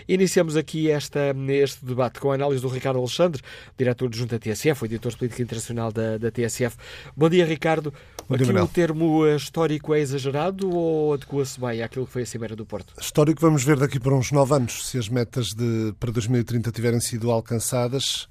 [0.09, 3.43] Iniciamos aqui esta, este debate com a análise do Ricardo Alexandre,
[3.77, 6.77] diretor de Junta TSF, editor de política internacional da, da TSF.
[7.17, 7.93] Bom dia, Ricardo.
[8.29, 8.65] Bom dia, aqui Manuel.
[8.65, 12.95] o termo histórico é exagerado ou adequa-se bem àquilo que foi a Cimeira do Porto?
[13.01, 17.01] Histórico vamos ver daqui por uns nove anos, se as metas de, para 2030 tiverem
[17.01, 18.29] sido alcançadas.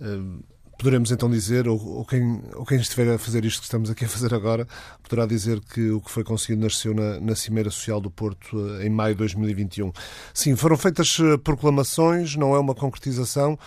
[0.00, 0.42] Uh,
[0.78, 4.04] poderemos então dizer, ou, ou, quem, ou quem estiver a fazer isto que estamos aqui
[4.04, 4.66] a fazer agora,
[5.02, 8.86] poderá dizer que o que foi conseguido nasceu na, na Cimeira Social do Porto eh,
[8.86, 9.92] em maio de 2021.
[10.32, 13.58] Sim, foram feitas eh, proclamações, não é uma concretização,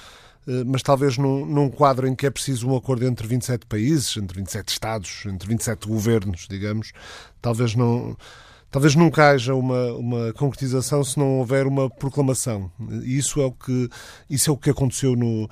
[0.48, 4.16] eh, mas talvez num, num, quadro em que é preciso um acordo entre 27 países,
[4.18, 6.94] entre 27 Estados, entre 27 governos, digamos,
[7.42, 8.16] talvez não.
[8.70, 12.70] Talvez nunca haja uma, uma concretização se não houver uma proclamação.
[13.02, 13.90] E isso é o que,
[14.30, 15.50] isso é o que aconteceu no,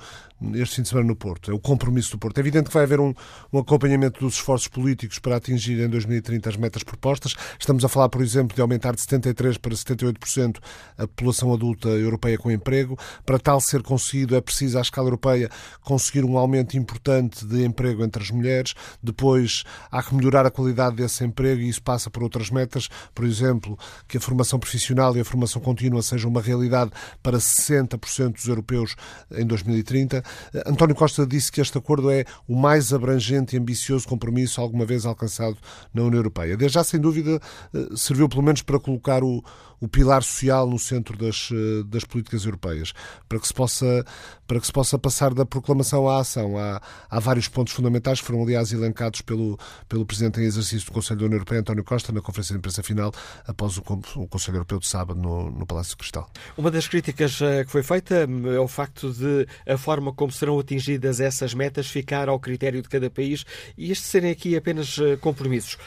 [0.54, 1.50] este fim de semana no Porto.
[1.50, 2.36] É o compromisso do Porto.
[2.38, 3.14] É evidente que vai haver um,
[3.52, 7.34] um acompanhamento dos esforços políticos para atingir em 2030 as metas propostas.
[7.58, 10.58] Estamos a falar, por exemplo, de aumentar de 73% para 78%
[10.98, 12.98] a população adulta europeia com emprego.
[13.24, 18.04] Para tal ser conseguido, é preciso, à escala europeia, conseguir um aumento importante de emprego
[18.04, 18.74] entre as mulheres.
[19.02, 22.88] Depois, há que melhorar a qualidade desse emprego e isso passa por outras metas.
[23.14, 26.90] Por exemplo, que a formação profissional e a formação contínua sejam uma realidade
[27.22, 28.94] para 60% dos europeus
[29.30, 30.25] em 2030.
[30.66, 35.04] António Costa disse que este acordo é o mais abrangente e ambicioso compromisso alguma vez
[35.04, 35.56] alcançado
[35.92, 36.56] na União Europeia.
[36.56, 37.40] Desde já, sem dúvida,
[37.72, 39.42] eh, serviu pelo menos para colocar o,
[39.80, 42.92] o pilar social no centro das, eh, das políticas europeias,
[43.28, 44.04] para que, se possa,
[44.46, 46.58] para que se possa passar da proclamação à ação.
[46.58, 50.92] Há, há vários pontos fundamentais que foram, aliás, elencados pelo, pelo Presidente em exercício do
[50.92, 53.12] Conselho da União Europeia, António Costa, na conferência de imprensa final,
[53.46, 53.82] após o,
[54.16, 56.28] o Conselho Europeu de sábado no, no Palácio Cristal.
[56.56, 60.32] Uma das críticas eh, que foi feita hum, é o facto de a forma como
[60.32, 63.44] serão atingidas essas metas ficar ao critério de cada país
[63.76, 65.78] e estes serem aqui apenas eh, compromissos.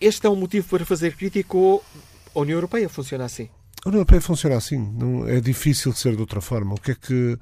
[0.00, 1.84] Este é um motivo para fazer crítica ou
[2.34, 3.48] a União Europeia funciona assim?
[3.84, 4.78] A União Europeia funciona assim.
[4.78, 6.74] Não é difícil ser de outra forma.
[6.74, 7.38] O que é que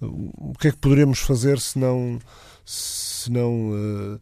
[0.00, 2.18] o que é que poderíamos fazer se não
[2.64, 4.20] se não uh,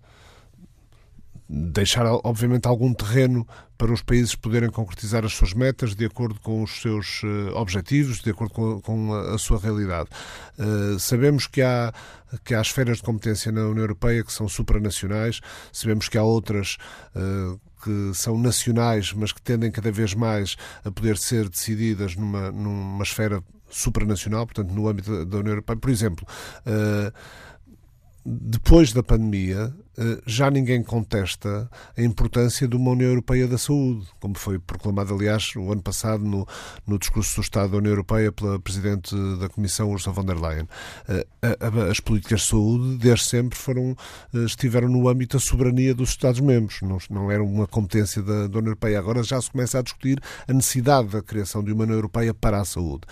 [1.49, 3.47] deixar obviamente algum terreno
[3.83, 8.21] para os países poderem concretizar as suas metas de acordo com os seus uh, objetivos,
[8.21, 10.09] de acordo com, com a, sua realidade.
[10.57, 11.93] Uh, sabemos que há
[12.45, 16.79] que há esferas de competência na União Europeia que são supranacionais, sabemos que há outras
[17.85, 23.03] que são nacionais, mas que tendem cada vez mais a poder ser decididas numa, numa
[23.03, 25.77] esfera supranacional, portanto, no âmbito da União Europeia.
[25.77, 26.27] Por exemplo,
[26.67, 27.13] uh,
[28.25, 29.92] depois da pandemia, eh,
[30.27, 35.55] já ninguém contesta a importância de uma União Europeia da Saúde, como foi proclamado, aliás,
[35.57, 36.47] o ano passado no,
[36.87, 40.69] no discurso do Estado da União Europeia pela Presidente da Comissão, Ursula von der Leyen.
[41.09, 41.27] Eh,
[41.91, 43.97] as políticas de saúde, desde sempre, foram,
[44.35, 48.59] eh, estiveram no âmbito da soberania dos Estados-membros, não, não eram uma competência da, da
[48.59, 48.99] União Europeia.
[48.99, 52.61] Agora já se começa a discutir a necessidade da criação de uma União Europeia para
[52.61, 53.03] a saúde.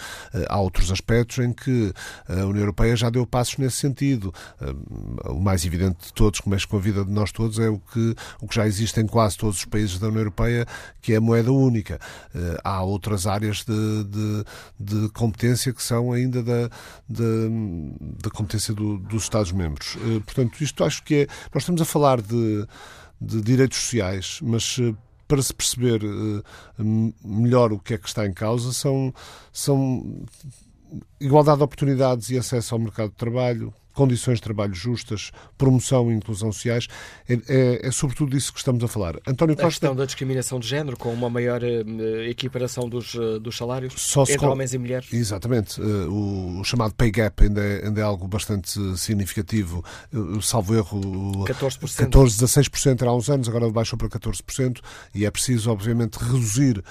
[0.49, 1.93] Há outros aspectos em que
[2.29, 4.33] a União Europeia já deu passos nesse sentido.
[5.27, 7.79] O mais evidente de todos, como é com a vida de nós todos é o
[7.79, 10.67] que, o que já existe em quase todos os países da União Europeia,
[11.03, 11.99] que é a moeda única.
[12.35, 14.45] Uh, há outras áreas de, de,
[14.79, 16.71] de, competência que são ainda da,
[17.09, 19.97] da competência do, dos Estados-membros.
[19.97, 21.27] Uh, portanto, isto acho que é.
[21.53, 22.67] Nós estamos a falar de,
[23.21, 24.79] de direitos sociais, mas
[25.27, 26.01] para se perceber
[27.25, 29.15] melhor o que é que está em causa, são,
[29.53, 30.25] são
[31.21, 36.15] igualdade de oportunidades e acesso ao mercado de trabalho, condições de trabalho justas, promoção e
[36.15, 36.87] inclusão sociais,
[37.29, 39.17] é, é, é sobretudo disso que estamos a falar.
[39.27, 39.67] António Costa...
[39.67, 43.95] A questão da discriminação de género, com uma maior uh, equiparação dos, uh, dos salários
[43.97, 44.49] Só entre com...
[44.49, 45.13] homens e mulheres.
[45.13, 45.81] Exatamente.
[45.81, 49.85] Uh, o, o, chamado pay gap ainda é, ainda é algo bastante significativo.
[50.43, 51.01] salvo erro,
[51.47, 51.97] 14%.
[51.97, 54.81] 14, 16% era há uns anos, agora baixou para 14%,
[55.15, 56.83] e é preciso, obviamente, reduzir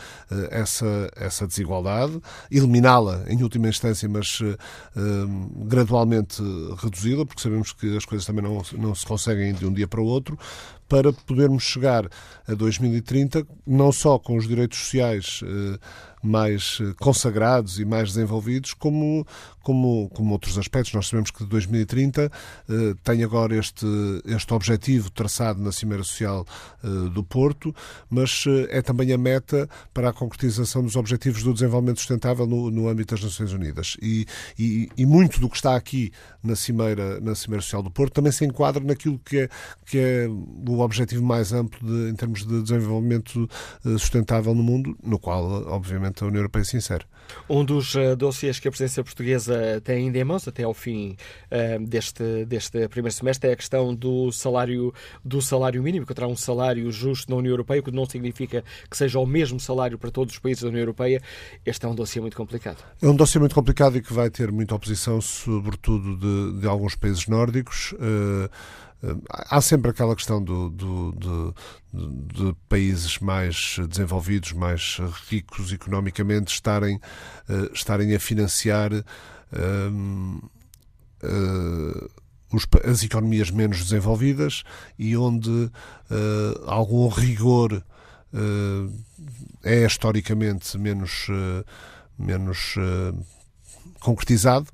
[0.51, 2.19] essa, essa desigualdade,
[2.51, 4.39] eliminá-la em última instância, mas
[5.65, 6.41] gradualmente
[6.89, 10.01] reduzi-la, porque sabemos que as coisas também não, não se conseguem de um dia para
[10.01, 10.37] o outro,
[10.87, 12.09] para podermos chegar
[12.47, 15.79] a 2030 não só com os direitos sociais eh,
[16.21, 19.25] mais eh, consagrados e mais desenvolvidos, como,
[19.61, 20.93] como, como outros aspectos.
[20.93, 22.31] Nós sabemos que 2030
[22.69, 23.85] eh, tem agora este,
[24.25, 26.45] este objetivo traçado na Cimeira Social
[26.83, 27.75] eh, do Porto,
[28.09, 32.71] mas eh, é também a meta para a concretização dos Objetivos do Desenvolvimento Sustentável no,
[32.71, 33.97] no âmbito das Nações Unidas.
[34.01, 34.25] E,
[34.57, 36.11] e, e, muito do que está aqui
[36.43, 39.49] na Cimeira, na Cimeira Social do Porto também se enquadra naquilo que é,
[39.85, 43.49] que é o objetivo mais amplo de, em termos de desenvolvimento
[43.85, 47.05] eh, sustentável no mundo, no qual, obviamente, a União Europeia se insere.
[47.49, 51.15] Um dos uh, dossiês que a presidência portuguesa tem ainda em mãos até ao fim
[51.51, 56.27] uh, deste, deste primeiro semestre é a questão do salário, do salário mínimo, que terá
[56.27, 59.97] um salário justo na União Europeia, o que não significa que seja o mesmo salário
[59.97, 61.21] para todos os países da União Europeia.
[61.65, 62.83] Este é um dossiê muito complicado.
[63.01, 66.95] É um dossiê muito complicado e que vai ter muita oposição, sobretudo de, de alguns
[66.95, 67.93] países nórdicos.
[67.93, 68.49] Uh,
[69.29, 71.55] Há sempre aquela questão do, do, do,
[71.93, 74.97] de países mais desenvolvidos, mais
[75.29, 76.99] ricos economicamente, estarem,
[77.47, 80.41] eh, estarem a financiar um,
[81.23, 82.09] uh,
[82.51, 84.63] os, as economias menos desenvolvidas
[84.97, 85.71] e onde uh,
[86.65, 88.93] algum rigor uh,
[89.63, 91.27] é historicamente menos,
[92.17, 92.75] menos
[93.99, 94.67] concretizado.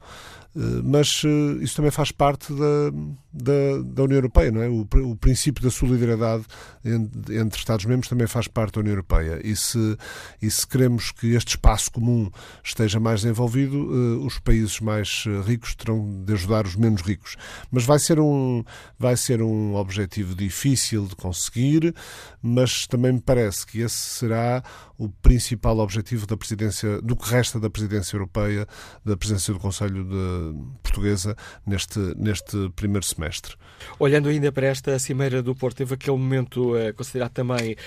[0.83, 1.21] Mas
[1.61, 2.91] isso também faz parte da,
[3.33, 4.69] da, da União Europeia, não é?
[4.69, 6.45] O, o princípio da solidariedade
[6.83, 9.41] entre, entre Estados-membros também faz parte da União Europeia.
[9.43, 9.97] E se,
[10.41, 12.31] e se queremos que este espaço comum
[12.63, 17.35] esteja mais desenvolvido, uh, os países mais eh, ricos terão de ajudar os menos ricos.
[17.69, 18.63] Mas vai ser um,
[18.97, 21.93] vai ser um objetivo difícil de conseguir,
[22.41, 24.63] mas também me parece que esse será
[24.97, 28.67] o principal objetivo da presidência, do que resta da presidência europeia,
[29.03, 33.55] da presidência do Conselho de Portuguesa neste, neste primeiro semestre.
[33.99, 37.77] Olhando ainda para esta Cimeira do Porto, teve aquele momento uh, considerado também uh,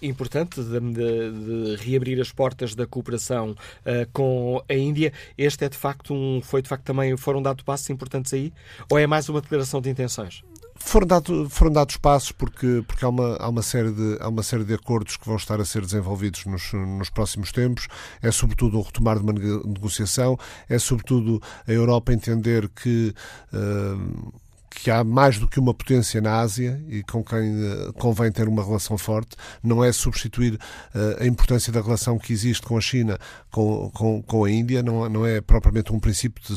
[0.00, 5.12] importante de, de, de, reabrir as portas da cooperação uh, com a Índia.
[5.36, 8.52] Este é de facto um, foi de facto também, foram dados passos importantes aí?
[8.90, 10.42] Ou é mais uma declaração de intenções?
[10.92, 14.42] Foram, dado, foram dados passos porque, porque há, uma, há, uma série de, há uma
[14.42, 17.88] série de acordos que vão estar a ser desenvolvidos nos, nos próximos tempos.
[18.20, 23.14] É sobretudo o retomar de uma negociação, é sobretudo a Europa entender que.
[23.54, 24.41] Uh,
[24.74, 28.48] que há mais do que uma potência na Ásia e com quem uh, convém ter
[28.48, 29.36] uma relação forte.
[29.62, 33.18] Não é substituir uh, a importância da relação que existe com a China
[33.50, 36.56] com, com, com a Índia, não, não é propriamente um princípio de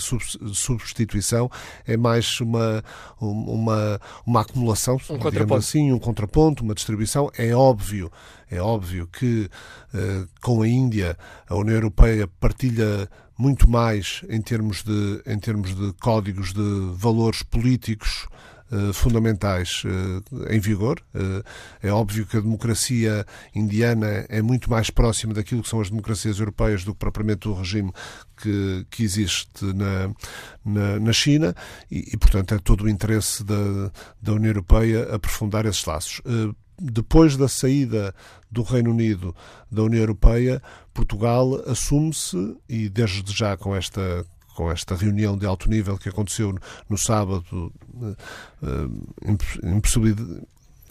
[0.56, 1.50] substituição,
[1.86, 2.84] é mais uma,
[3.20, 5.56] uma, uma acumulação, um contraponto.
[5.56, 7.30] assim, um contraponto, uma distribuição.
[7.38, 8.12] É óbvio,
[8.50, 9.50] é óbvio que
[9.94, 11.18] uh, com a Índia
[11.48, 17.44] a União Europeia partilha muito mais em termos de, em termos de códigos de valores
[17.44, 18.28] políticos
[18.72, 21.02] uh, fundamentais uh, em vigor.
[21.14, 21.44] Uh,
[21.82, 26.40] é óbvio que a democracia indiana é muito mais próxima daquilo que são as democracias
[26.40, 27.92] europeias do que propriamente o regime
[28.38, 30.14] que, que existe na,
[30.64, 31.56] na, na China
[31.92, 36.22] e, e, portanto, é todo o interesse da, da União Europeia aprofundar esses laços
[36.80, 38.14] depois da saída
[38.52, 39.36] do Reino Unido
[39.72, 40.62] da União Europeia,
[40.94, 46.58] Portugal assume-se, e desde já com esta com esta reunião de alto nível que aconteceu
[46.90, 48.16] no sábado, eh,
[48.64, 49.68] eh,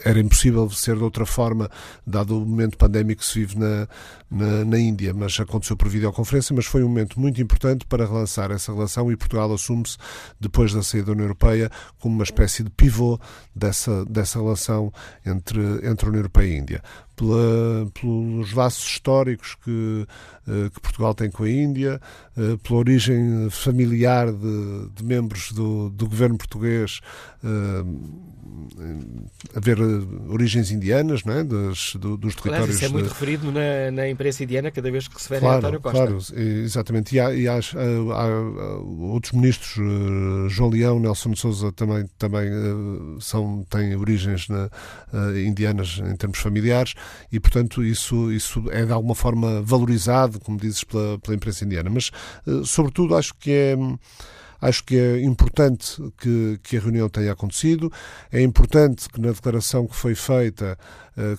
[0.05, 1.71] era impossível ser de outra forma,
[2.07, 3.89] dado o momento pandémico que se vive na,
[4.31, 8.51] na, na, Índia, mas aconteceu por videoconferência, mas foi um momento muito importante para relançar
[8.51, 9.97] essa relação e Portugal assume-se,
[10.39, 13.19] depois da saída da União Europeia, como uma espécie de pivô
[13.55, 14.93] dessa, dessa relação
[15.25, 16.83] entre, entre a União Europeia e a Índia.
[17.17, 20.07] Pela, pelos laços históricos que,
[20.49, 22.01] eh, que, Portugal tem com a Índia,
[22.37, 27.01] eh, pela origem familiar de, de membros do, do, governo português
[29.55, 29.79] haver
[30.29, 31.45] origens indianas, não é?
[31.45, 32.65] dos, do, dos territórios.
[32.65, 33.13] Aliás, isso é muito de...
[33.13, 35.99] referido na, na, imprensa indiana cada vez que se refere claro, a António Costa.
[35.99, 37.15] Claro, exatamente.
[37.15, 39.75] E há, e há, há, há outros ministros,
[40.53, 42.49] João Leão, Nelson de Souza também, também
[43.21, 44.71] são, têm origens na,
[45.47, 46.95] indianas em termos familiares
[47.31, 51.91] e, portanto, isso, isso é de alguma forma valorizado, como dizes, pela, pela imprensa indiana.
[51.91, 52.11] Mas,
[52.47, 53.77] eh, sobretudo, acho que é.
[54.61, 57.93] Acho que é importante que, que, a reunião tenha acontecido.
[58.33, 60.79] É importante que na declaração que foi feita,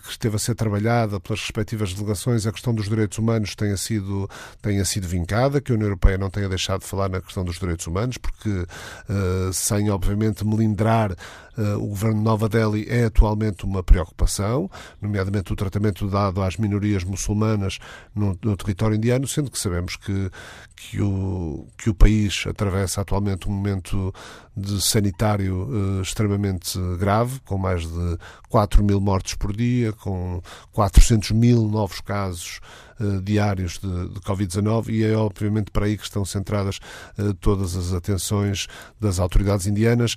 [0.03, 4.29] que esteve a ser trabalhada pelas respectivas delegações, a questão dos direitos humanos tenha sido,
[4.62, 7.60] tenha sido vincada, que a União Europeia não tenha deixado de falar na questão dos
[7.60, 8.65] direitos humanos, porque
[9.10, 11.15] eh, sem, obviamente, melindrar
[11.58, 14.70] Uh, o governo de Nova Delhi é atualmente uma preocupação,
[15.01, 17.79] nomeadamente o tratamento dado às minorias muçulmanas
[18.13, 20.29] no, no território indiano, sendo que sabemos que,
[20.75, 24.13] que, o, que o país atravessa atualmente um momento
[24.55, 28.17] de sanitário extremamente grave, com mais de
[28.50, 29.64] 4 mil mortes por dia,
[30.00, 30.41] com
[30.72, 32.60] 400 mil novos casos
[33.00, 36.79] uh, diários de, de Covid-19 e é obviamente para aí que estão centradas
[37.17, 38.67] uh, todas as atenções
[39.00, 40.15] das autoridades indianas.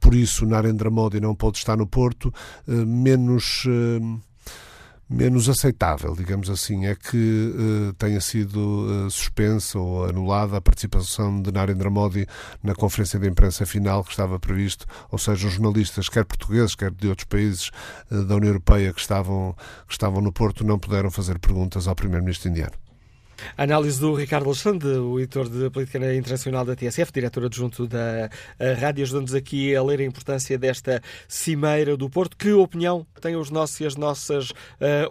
[0.00, 2.32] por isso, Narendra Modi não pode estar no Porto,
[2.66, 3.66] menos
[5.08, 11.40] menos aceitável, digamos assim, é que uh, tenha sido uh, suspensa ou anulada a participação
[11.40, 12.26] de Narendra Modi
[12.62, 16.90] na conferência de imprensa final que estava previsto, ou seja, os jornalistas, quer portugueses, quer
[16.90, 17.70] de outros países
[18.10, 19.54] uh, da União Europeia que estavam,
[19.86, 22.83] que estavam no Porto, não puderam fazer perguntas ao primeiro-ministro indiano.
[23.56, 28.28] A análise do Ricardo Alexandre, o editor de Política Internacional da TSF, diretor adjunto da
[28.80, 32.36] rádio, ajudando-nos aqui a ler a importância desta Cimeira do Porto.
[32.36, 34.54] Que opinião têm os nossos e as nossas uh,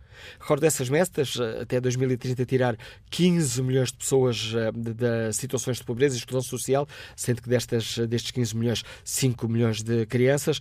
[0.41, 2.77] Recordo essas metas, eh, até 2030 tirar
[3.11, 6.87] 15 milhões de pessoas eh, de, situações de pobreza e exclusão social,
[7.17, 10.61] sendo que destas, destes 15 milhões, 5 milhões de crianças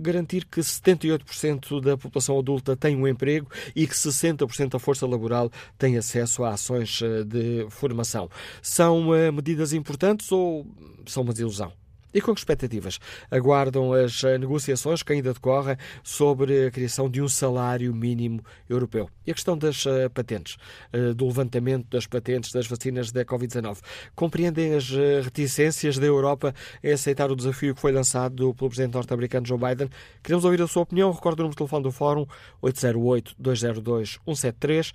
[0.00, 5.50] garantir que 78% da população adulta tem um emprego e que 60% da força laboral
[5.78, 8.28] tem acesso a ações eh, de formação.
[8.62, 10.66] São eh, medidas importantes ou
[11.06, 11.72] são uma desilusão?
[12.12, 12.98] E com que expectativas
[13.30, 19.08] aguardam as eh, negociações que ainda decorrem sobre a criação de um salário mínimo europeu?
[19.24, 20.56] E a questão das eh, patentes,
[20.92, 23.78] eh, do levantamento das patentes das vacinas da Covid-19.
[24.16, 24.90] Compreendem as
[25.22, 26.52] reticências da Europa
[26.82, 29.88] em aceitar o desafio que foi lançado pelo presidente norte-americano Joe Biden?
[30.20, 31.12] Queremos ouvir a sua opinião.
[31.12, 32.26] Recordo o número de telefone do Fórum
[32.62, 34.92] 808-202-173.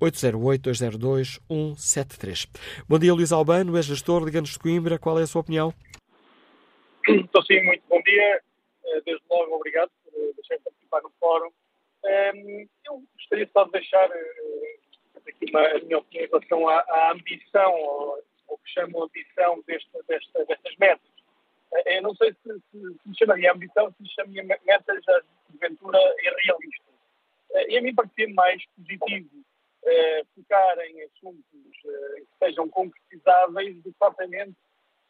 [0.00, 2.48] 808-202-173.
[2.88, 4.98] Bom dia, Luís Albano, é gestor, liga-nos de Coimbra.
[4.98, 5.72] Qual é a sua opinião?
[7.08, 8.40] Estou sim, muito bom dia.
[8.84, 11.50] Eh, desde logo, obrigado por eh, deixar participar no fórum.
[12.04, 14.78] Ehm, eu gostaria só de deixar eh,
[15.26, 19.64] aqui uma, a minha opinião em relação à, à ambição, ou, ou que chamo ambição
[19.66, 21.10] deste, desta, destas metas.
[21.86, 26.94] Eu não sei se, se, se chamaria ambição, se chamaria metas de aventura irrealistas.
[27.68, 29.28] E a mim parecia mais positivo
[30.34, 31.44] focar em assuntos
[31.80, 34.54] que sejam concretizáveis do que propriamente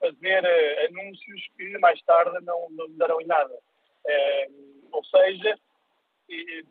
[0.02, 3.54] fazer uh, anúncios que mais tarde não, não darão em nada.
[3.54, 5.56] Uh, ou seja,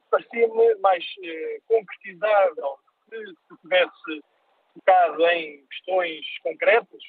[0.09, 2.77] parecia-me mais uh, concretizável
[3.09, 4.23] se se tivesse
[4.73, 7.03] focado em questões concretas,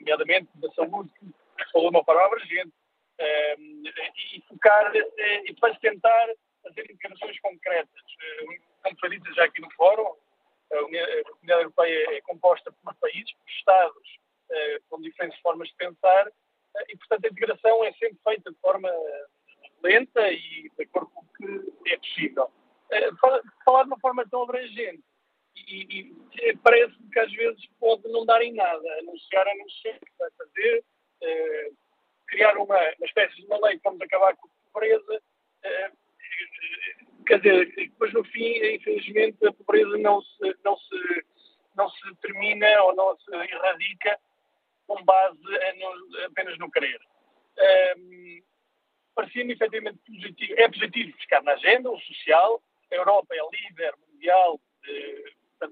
[0.00, 2.72] nomeadamente da saúde, que falou uma palavra gente,
[3.20, 6.28] e focar, e depois tentar
[6.62, 8.02] fazer declarações concretas.
[8.84, 10.14] como foi dito já aqui no fórum,
[10.72, 14.27] a Comunidade Europeia é composta por países, por Estados, eh,
[14.88, 16.26] com diferentes formas de pensar,
[16.76, 18.90] eh, e portanto a integração é sempre feita de forma
[19.82, 22.50] lenta e de acordo com o que é possível.
[22.90, 23.10] Eh,
[23.64, 25.02] falar de uma forma tão abrangente
[25.56, 30.12] e, e parece que às vezes pode não dar em nada, anunciar, anunciar o que
[30.18, 30.84] vai fazer,
[32.28, 35.22] criar uma, uma espécie de uma lei que vamos acabar com a pobreza,
[37.26, 41.26] quer dizer, depois no fim, infelizmente, a pobreza não se, não se,
[41.76, 44.18] não se termina ou não se erradica
[44.88, 45.38] com base
[45.76, 47.00] no, apenas no querer.
[47.96, 48.42] Um,
[49.14, 50.54] Parecia-me efetivamente positivo.
[50.56, 54.60] É positivo buscar na agenda o social, a Europa é líder mundial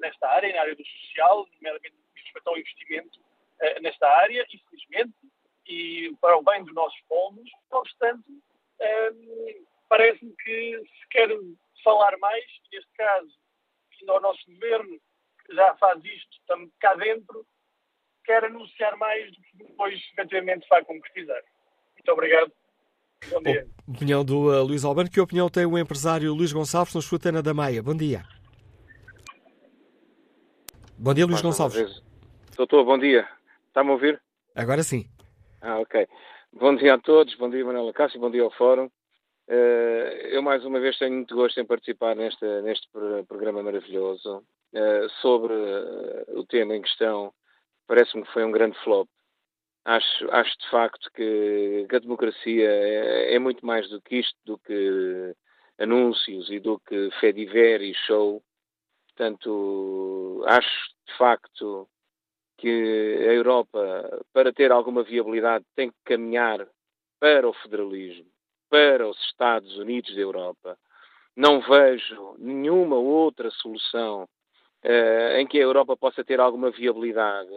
[0.00, 5.14] nesta área, na área do social, nomeadamente respeito ao investimento uh, nesta área, infelizmente,
[5.64, 7.48] e para o bem dos nossos povos.
[7.70, 11.28] Não obstante, um, parece-me que se quer
[11.84, 13.32] falar mais, neste caso,
[13.96, 15.00] vindo ao nosso governo,
[15.46, 16.36] que já faz isto,
[16.80, 17.46] cá dentro,
[18.26, 21.40] quer anunciar mais do que depois, efetivamente, vai concretizar.
[21.94, 22.52] Muito obrigado.
[23.30, 23.66] Bom dia.
[23.88, 25.10] Opinião do uh, Luís Albano.
[25.10, 27.82] Que opinião tem o empresário Luís Gonçalves no Escutana da Maia?
[27.82, 28.22] Bom dia.
[30.98, 32.02] Bom dia, Luís Gonçalves.
[32.56, 33.28] Doutor, bom dia.
[33.68, 34.20] Está-me a ouvir?
[34.54, 35.08] Agora sim.
[35.60, 36.06] Ah, ok.
[36.52, 38.86] Bom dia a todos, bom dia Manuela Cássio, bom dia ao Fórum.
[39.46, 42.88] Uh, eu mais uma vez tenho muito gosto em participar neste, neste
[43.28, 47.32] programa maravilhoso uh, sobre uh, o tema em questão.
[47.86, 49.08] Parece-me que foi um grande flop.
[49.84, 54.58] Acho, acho de facto que, a democracia é, é, muito mais do que isto, do
[54.58, 55.34] que
[55.78, 58.42] anúncios e do que fé diver e show.
[59.08, 61.88] Portanto, acho de facto
[62.58, 62.68] que
[63.28, 66.66] a Europa, para ter alguma viabilidade, tem que caminhar
[67.20, 68.26] para o federalismo,
[68.68, 70.78] para os Estados Unidos da Europa.
[71.36, 74.24] Não vejo nenhuma outra solução
[74.84, 77.50] uh, em que a Europa possa ter alguma viabilidade.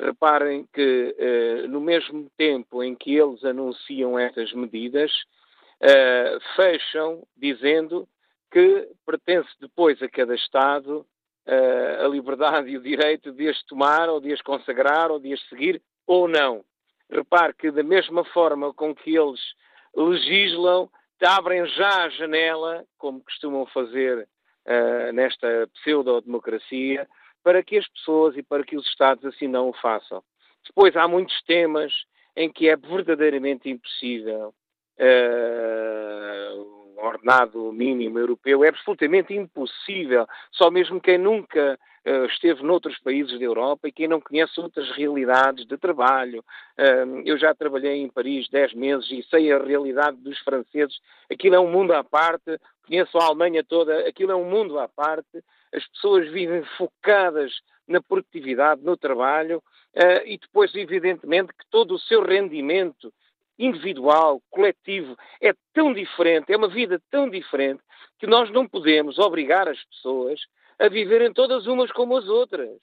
[0.00, 5.12] Reparem que, uh, no mesmo tempo em que eles anunciam estas medidas,
[5.82, 8.08] uh, fecham dizendo
[8.50, 11.06] que pertence depois a cada Estado
[11.46, 15.34] uh, a liberdade e o direito de as tomar, ou de as consagrar, ou de
[15.34, 16.64] as seguir, ou não.
[17.10, 19.40] Repare que, da mesma forma com que eles
[19.94, 20.88] legislam,
[21.22, 24.26] abrem já a janela, como costumam fazer
[25.12, 27.06] nesta pseudo-democracia,
[27.42, 30.22] para que as pessoas e para que os Estados assim não o façam.
[30.66, 31.92] Depois há muitos temas
[32.36, 34.54] em que é verdadeiramente impossível
[35.00, 40.26] uh, ordenado mínimo europeu é absolutamente impossível.
[40.52, 44.90] Só mesmo quem nunca uh, esteve noutros países da Europa e quem não conhece outras
[44.92, 46.44] realidades de trabalho.
[46.78, 50.98] Uh, eu já trabalhei em Paris 10 meses e sei a realidade dos franceses.
[51.30, 52.58] Aquilo é um mundo à parte.
[52.86, 54.06] Conheço a Alemanha toda.
[54.06, 55.42] Aquilo é um mundo à parte.
[55.72, 57.52] As pessoas vivem focadas
[57.86, 59.58] na produtividade, no trabalho,
[59.96, 63.12] uh, e depois, evidentemente, que todo o seu rendimento
[63.58, 67.82] individual, coletivo, é tão diferente, é uma vida tão diferente,
[68.18, 70.40] que nós não podemos obrigar as pessoas
[70.78, 72.78] a viverem todas umas como as outras.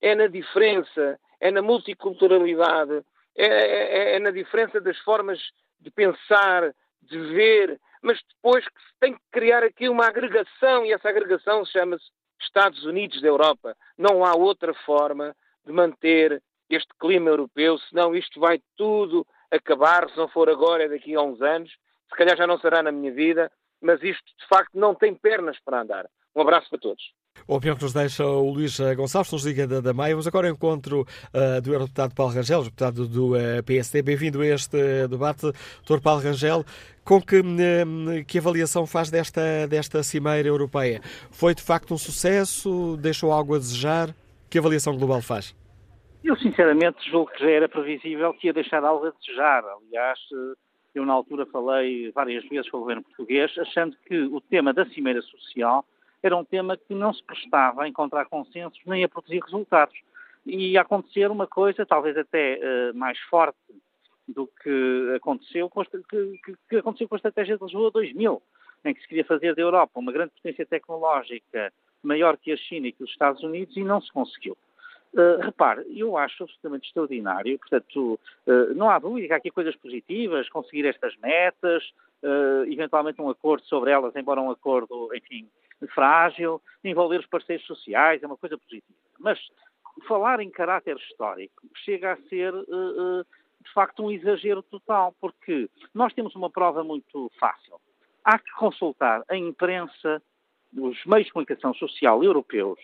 [0.00, 3.04] É na diferença, é na multiculturalidade,
[3.36, 5.38] é, é, é na diferença das formas
[5.78, 10.92] de pensar, de ver, mas depois que se tem que criar aqui uma agregação, e
[10.92, 12.06] essa agregação chama-se
[12.44, 13.76] Estados Unidos da Europa.
[13.96, 20.16] Não há outra forma de manter este clima europeu, senão isto vai tudo acabar, se
[20.16, 21.70] não for agora, é daqui a uns anos,
[22.08, 23.50] se calhar já não será na minha vida,
[23.80, 26.08] mas isto de facto não tem pernas para andar.
[26.34, 27.02] Um abraço para todos.
[27.46, 30.14] O opinião que nos deixa o Luís Gonçalves, nos liga da, da Maia.
[30.14, 34.00] Vamos agora ao encontro uh, do Eurodeputado Paulo Rangel, deputado do uh, eh, PSD.
[34.00, 35.50] Bem-vindo a este debate,
[35.84, 36.00] Dr.
[36.02, 36.64] Paulo Rangel.
[37.04, 37.42] Com que,
[38.28, 41.00] que avaliação faz desta, desta Cimeira Europeia?
[41.32, 42.96] Foi de facto um sucesso?
[42.96, 44.14] Deixou algo a desejar?
[44.48, 45.52] Que avaliação global faz?
[46.22, 49.64] Eu, sinceramente, julgo que já era previsível que ia deixar algo a desejar.
[49.64, 50.18] Aliás,
[50.94, 54.86] eu na altura falei várias vezes com o governo português, achando que o tema da
[54.86, 55.84] Cimeira Social
[56.22, 59.94] era um tema que não se prestava a encontrar consensos nem a produzir resultados.
[60.44, 63.58] E acontecer uma coisa, talvez até uh, mais forte
[64.26, 68.42] do que aconteceu, com a, que, que aconteceu com a Estratégia de Lisboa 2000,
[68.84, 72.88] em que se queria fazer da Europa uma grande potência tecnológica maior que a China
[72.88, 74.56] e que os Estados Unidos e não se conseguiu.
[75.12, 79.76] Uh, repare, eu acho absolutamente extraordinário, portanto, uh, não há dúvida que há aqui coisas
[79.76, 81.84] positivas, conseguir estas metas,
[82.22, 85.46] uh, eventualmente um acordo sobre elas, embora um acordo, enfim,
[85.88, 88.84] frágil, envolver os parceiros sociais, é uma coisa positiva.
[89.18, 89.38] Mas
[90.06, 96.34] falar em caráter histórico chega a ser, de facto, um exagero total, porque nós temos
[96.34, 97.80] uma prova muito fácil.
[98.24, 100.22] Há que consultar a imprensa,
[100.76, 102.78] os meios de comunicação social europeus,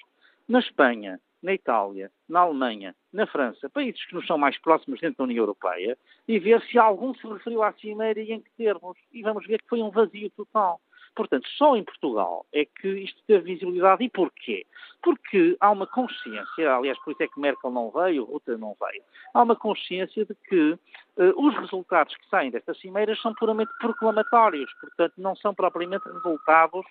[0.48, 5.18] na Espanha, na Itália, na Alemanha, na França, países que nos são mais próximos dentro
[5.18, 8.98] da União Europeia, e ver se algum se referiu à Cimeira e em que termos.
[9.12, 10.80] E vamos ver que foi um vazio total.
[11.18, 14.04] Portanto, só em Portugal é que isto teve visibilidade.
[14.04, 14.64] E porquê?
[15.02, 19.02] Porque há uma consciência, aliás, por isso é que Merkel não veio, Rutte não veio,
[19.35, 20.78] há uma consciência de que uh,
[21.37, 26.87] os resultados que saem destas cimeiras são puramente proclamatórios, portanto, não são propriamente resultados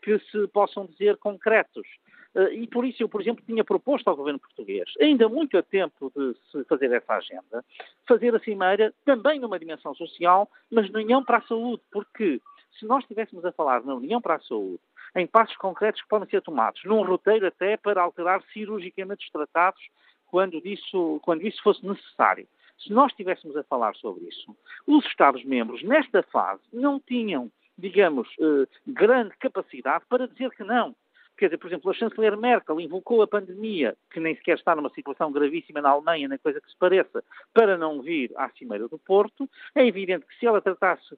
[0.00, 1.86] que se possam dizer concretos.
[2.34, 5.62] Eh, e por isso eu, por exemplo, tinha proposto ao governo português, ainda muito a
[5.62, 7.62] tempo de se fazer essa agenda,
[8.06, 12.40] fazer a cimeira também numa dimensão social, mas na União para a Saúde, porque
[12.78, 14.80] se nós estivéssemos a falar na União para a Saúde,
[15.14, 19.80] em passos concretos que podem ser tomados, num roteiro até para alterar cirurgicamente os tratados
[20.26, 22.46] quando isso, quando isso fosse necessário.
[22.78, 24.54] Se nós estivéssemos a falar sobre isso,
[24.86, 30.94] os Estados-membros, nesta fase, não tinham, digamos, eh, grande capacidade para dizer que não.
[31.36, 34.88] Quer dizer, por exemplo, a chanceler Merkel invocou a pandemia, que nem sequer está numa
[34.90, 38.98] situação gravíssima na Alemanha, nem coisa que se pareça, para não vir à Cimeira do
[38.98, 39.48] Porto.
[39.74, 41.16] É evidente que se ela tratasse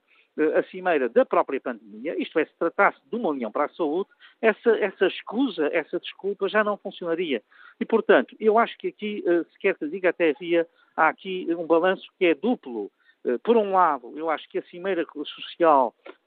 [0.57, 4.09] a cimeira da própria pandemia, isto é, se tratasse de uma união para a saúde,
[4.41, 7.43] essa, essa escusa, essa desculpa já não funcionaria.
[7.81, 11.47] E, portanto, eu acho que aqui, eh, se quer que diga, até havia, há aqui
[11.51, 12.91] um balanço que é duplo.
[13.25, 16.18] Eh, por um lado, eu acho que a cimeira social eh, eh,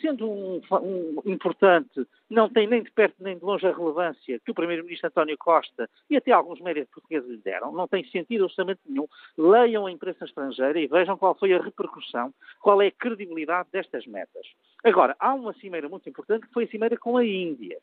[0.00, 4.50] sendo um, um, importante, não tem nem de perto nem de longe a relevância que
[4.50, 8.80] o Primeiro-Ministro António Costa e até alguns médias portugueses lhe deram, não tem sentido absolutamente
[8.86, 9.08] nenhum.
[9.36, 14.06] Leiam a imprensa estrangeira e vejam qual foi a repercussão, qual é a credibilidade destas
[14.06, 14.46] metas.
[14.84, 17.78] Agora, há uma cimeira muito importante que foi a cimeira com a Índia.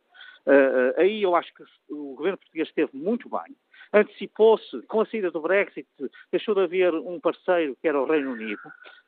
[0.46, 3.56] Uh, aí eu acho que o governo português esteve muito bem
[3.94, 5.88] antecipou-se, com a saída do Brexit,
[6.32, 8.62] deixou de haver um parceiro que era o Reino Unido,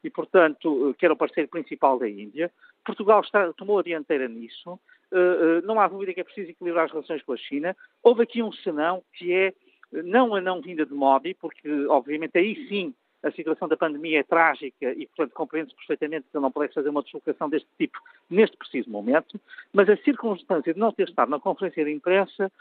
[0.04, 2.52] e, portanto, que era o parceiro principal da Índia.
[2.86, 4.80] Portugal está, tomou a dianteira nisso.
[5.12, 7.76] Uh, uh, não há dúvida que é preciso equilibrar as relações com a China.
[8.02, 9.54] Houve aqui um senão que é
[9.92, 14.24] não a não vinda de Modi, porque, obviamente, aí sim a situação da pandemia é
[14.24, 18.90] trágica e, portanto, compreende-se perfeitamente que não pudesse fazer uma deslocação deste tipo neste preciso
[18.90, 19.40] momento,
[19.72, 22.52] mas a circunstância de não ter estado na conferência de imprensa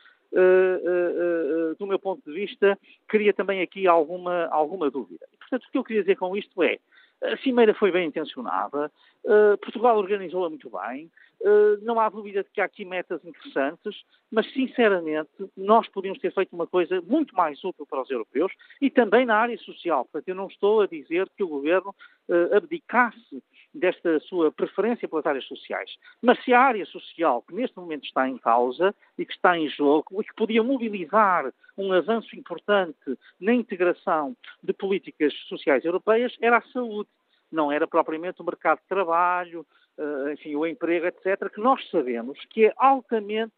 [1.78, 5.26] do meu ponto de vista, cria também aqui alguma, alguma dúvida.
[5.38, 6.78] portanto, o que eu queria dizer com isto é,
[7.22, 8.90] a cimeira foi bem intencionada,
[9.62, 11.10] Portugal organizou-a muito bem,
[11.82, 16.54] não há dúvida de que há aqui metas interessantes, mas sinceramente nós podíamos ter feito
[16.54, 20.04] uma coisa muito mais útil para os europeus e também na área social.
[20.04, 21.94] Portanto, eu não estou a dizer que o governo
[22.52, 25.90] abdicasse desta sua preferência pelas áreas sociais.
[26.20, 29.68] Mas se a área social, que neste momento está em causa e que está em
[29.68, 36.58] jogo, e que podia mobilizar um avanço importante na integração de políticas sociais europeias, era
[36.58, 37.08] a saúde.
[37.50, 39.66] Não era propriamente o mercado de trabalho,
[39.98, 43.52] eh, enfim, o emprego, etc., que nós sabemos que é altamente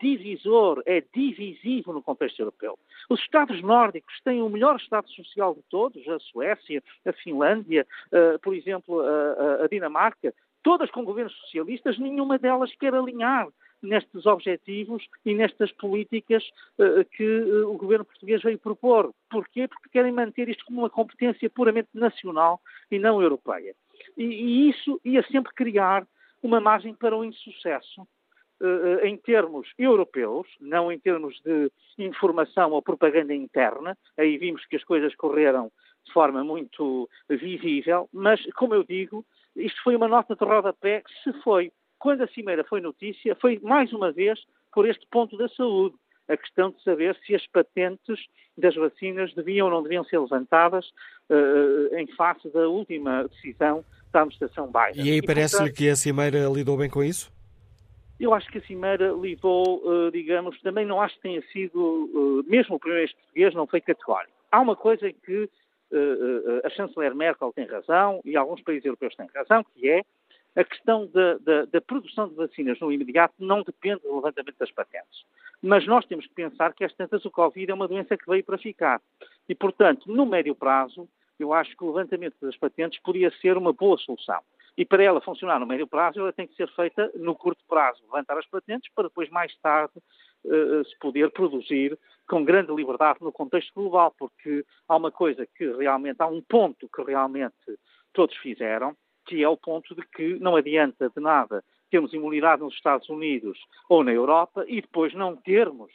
[0.00, 2.78] divisor, é divisivo no contexto europeu.
[3.08, 8.38] Os Estados nórdicos têm o melhor Estado social de todos, a Suécia, a Finlândia, uh,
[8.40, 13.48] por exemplo, a, a, Dinamarca, todas com governos socialistas, nenhuma delas quer alinhar
[13.82, 16.44] nestes objetivos e nestas políticas
[16.78, 19.12] uh, que uh, o governo português veio propor.
[19.28, 19.66] Porquê?
[19.66, 23.74] Porque querem manter isto como uma competência puramente nacional e não europeia.
[24.16, 26.06] E, e isso ia sempre criar
[26.42, 28.06] uma margem para o insucesso
[29.02, 33.96] em termos europeus, não em termos de informação ou propaganda interna.
[34.18, 35.70] Aí vimos que as coisas correram
[36.04, 41.12] de forma muito visível, mas, como eu digo, isto foi uma nota de rodapé que
[41.22, 41.72] se foi.
[41.98, 44.40] Quando a Cimeira foi notícia, foi mais uma vez
[44.72, 45.94] por este ponto da saúde.
[46.28, 48.18] A questão de saber se as patentes
[48.56, 50.86] das vacinas deviam ou não deviam ser levantadas
[51.30, 55.04] uh, em face da última decisão da administração Biden.
[55.04, 57.30] E aí parece-lhe que a Cimeira lidou bem com isso?
[58.20, 62.50] Eu acho que a Cimeira lidou, eh, digamos, também não acho que tenha sido, eh,
[62.50, 64.32] mesmo o primeiro português não foi categórico.
[64.50, 65.50] Há uma coisa que
[65.92, 70.02] eh, a chanceler Merkel tem razão e alguns países europeus têm razão, que é
[70.54, 74.70] a questão da, da, da, produção de vacinas no imediato não depende do levantamento das
[74.70, 75.24] patentes.
[75.62, 78.44] Mas nós temos que pensar que, às tantas, o Covid é uma doença que veio
[78.44, 79.00] para ficar.
[79.48, 83.72] E, portanto, no médio prazo, eu acho que o levantamento das patentes poderia ser uma
[83.72, 84.40] boa solução.
[84.76, 88.02] E para ela funcionar no médio prazo, ela tem que ser feita no curto prazo,
[88.04, 89.92] levantar as patentes para depois, mais tarde,
[90.44, 95.70] uh, se poder produzir com grande liberdade no contexto global, porque há uma coisa que
[95.72, 97.54] realmente, há um ponto que realmente
[98.12, 102.74] todos fizeram, que é o ponto de que não adianta de nada termos imunidade nos
[102.74, 103.58] Estados Unidos
[103.88, 105.92] ou na Europa e depois não termos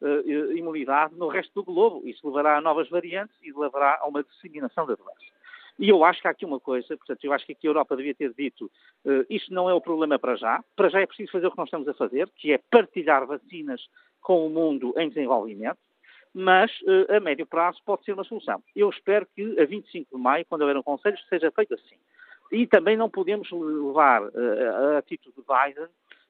[0.00, 2.06] uh, imunidade no resto do globo.
[2.06, 5.39] Isso levará a novas variantes e levará a uma disseminação da doença.
[5.80, 7.96] E eu acho que há aqui uma coisa, portanto, eu acho que aqui a Europa
[7.96, 8.70] devia ter dito
[9.06, 11.56] uh, isto não é o problema para já, para já é preciso fazer o que
[11.56, 13.80] nós estamos a fazer, que é partilhar vacinas
[14.20, 15.78] com o mundo em desenvolvimento,
[16.34, 18.62] mas uh, a médio prazo pode ser uma solução.
[18.76, 21.96] Eu espero que a 25 de maio, quando houver um conselho, seja feito assim.
[22.52, 25.88] E também não podemos levar uh, a atitude de Biden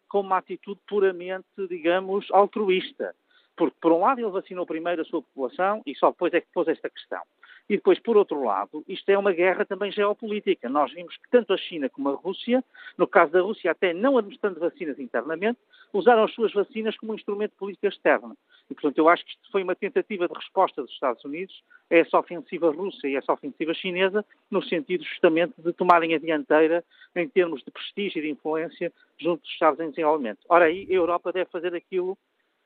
[0.08, 3.16] como uma atitude puramente, digamos, altruísta
[3.56, 6.48] Porque, por um lado, ele vacinou primeiro a sua população e só depois é que
[6.54, 7.22] pôs esta questão.
[7.68, 10.68] E depois, por outro lado, isto é uma guerra também geopolítica.
[10.68, 12.64] Nós vimos que tanto a China como a Rússia,
[12.98, 15.58] no caso da Rússia até não administrando vacinas internamente,
[15.92, 18.36] usaram as suas vacinas como um instrumento de política externa.
[18.68, 21.96] E, portanto, eu acho que isto foi uma tentativa de resposta dos Estados Unidos a
[21.96, 26.84] essa ofensiva russa e a essa ofensiva chinesa, no sentido justamente de tomarem a dianteira
[27.14, 30.38] em termos de prestígio e de influência junto dos Estados em desenvolvimento.
[30.48, 32.16] Ora, aí a Europa deve fazer aquilo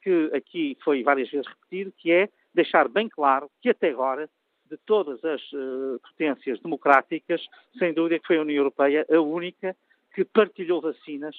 [0.02, 4.28] que aqui foi várias vezes repetido, que é deixar bem claro que até agora
[4.70, 7.46] de todas as uh, potências democráticas,
[7.78, 9.76] sem dúvida que foi a União Europeia a única
[10.14, 11.36] que partilhou vacinas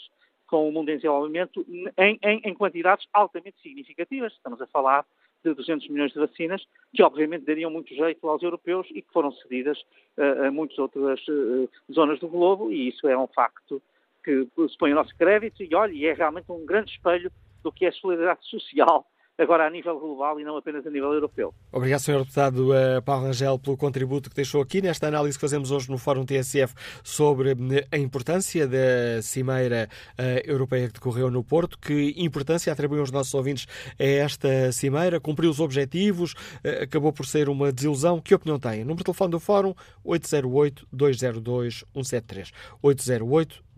[0.48, 1.66] com o mundo em desenvolvimento
[1.98, 4.34] em, em, em, quantidades altamente significativas.
[4.34, 5.06] Estamos a falar
[5.44, 9.32] de 200 milhões de vacinas, que obviamente dariam muito jeito aos europeus e que foram
[9.32, 9.80] cedidas
[10.18, 13.82] uh, a muitas outras uh, zonas do globo, e isso é um facto
[14.24, 17.32] que se põe o nosso crédito e, olha, é realmente um grande espelho
[17.64, 19.06] do que é a solidariedade social
[19.38, 21.54] agora a nível global e não apenas a nível europeu.
[21.72, 22.18] Obrigado, Sr.
[22.20, 25.98] Deputado uh, Paulo Rangel, pelo contributo que deixou aqui nesta análise que fazemos hoje no
[25.98, 31.78] Fórum TSF sobre eh, a importância da Cimeira uh, Europeia que decorreu no Porto.
[31.78, 33.68] Que importância atribuem os nossos ouvintes
[34.00, 35.20] a esta Cimeira?
[35.20, 36.34] Cumpriu os objetivos?
[36.82, 38.22] Acabou por ser uma desilusão?
[38.22, 38.80] Que opinião tem?
[38.80, 39.74] Número de telefone do Fórum
[40.06, 42.52] 808-202-173.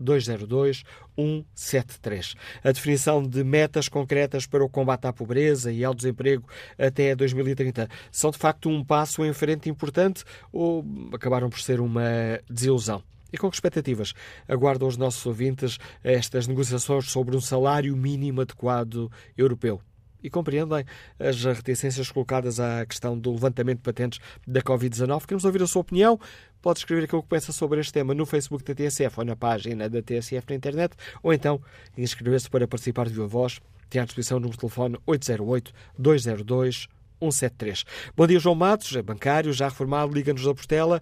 [0.00, 1.98] 808-202-173.
[2.08, 2.34] 173.
[2.62, 7.88] A definição de metas concretas para o combate à pobreza e ao desemprego até 2030
[8.10, 13.02] são de facto um passo em frente importante ou acabaram por ser uma desilusão?
[13.30, 14.14] E com que expectativas
[14.48, 19.82] aguardam os nossos ouvintes estas negociações sobre um salário mínimo adequado europeu?
[20.22, 20.84] E compreendem
[21.18, 25.26] as reticências colocadas à questão do levantamento de patentes da Covid-19.
[25.26, 26.18] Queremos ouvir a sua opinião.
[26.60, 29.88] Pode escrever aquilo que pensa sobre este tema no Facebook da TSF ou na página
[29.88, 31.62] da TSF na internet, ou então
[31.96, 33.60] inscrever-se para participar de viva voz.
[33.88, 37.84] Tem à disposição o número de telefone 808-202-173.
[38.16, 41.00] Bom dia, João Matos, é bancário, já reformado, liga-nos da Portela.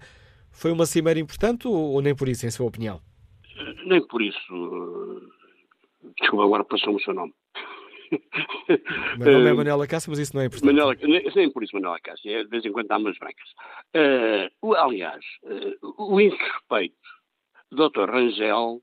[0.50, 3.00] Foi uma cimeira importante ou nem por isso, em sua opinião?
[3.86, 5.26] Nem por isso.
[6.20, 7.34] Desculpa, agora passou-me o seu nome.
[9.18, 10.72] Meu nome é Manuela Cássio, mas isso não é importante.
[10.72, 10.94] Manela,
[11.34, 13.48] nem por isso Manuela Cássio, é, de vez em quando dá umas brancas.
[14.62, 16.96] Uh, aliás, uh, o insuspeito
[17.70, 18.10] Dr.
[18.10, 18.80] Rangel,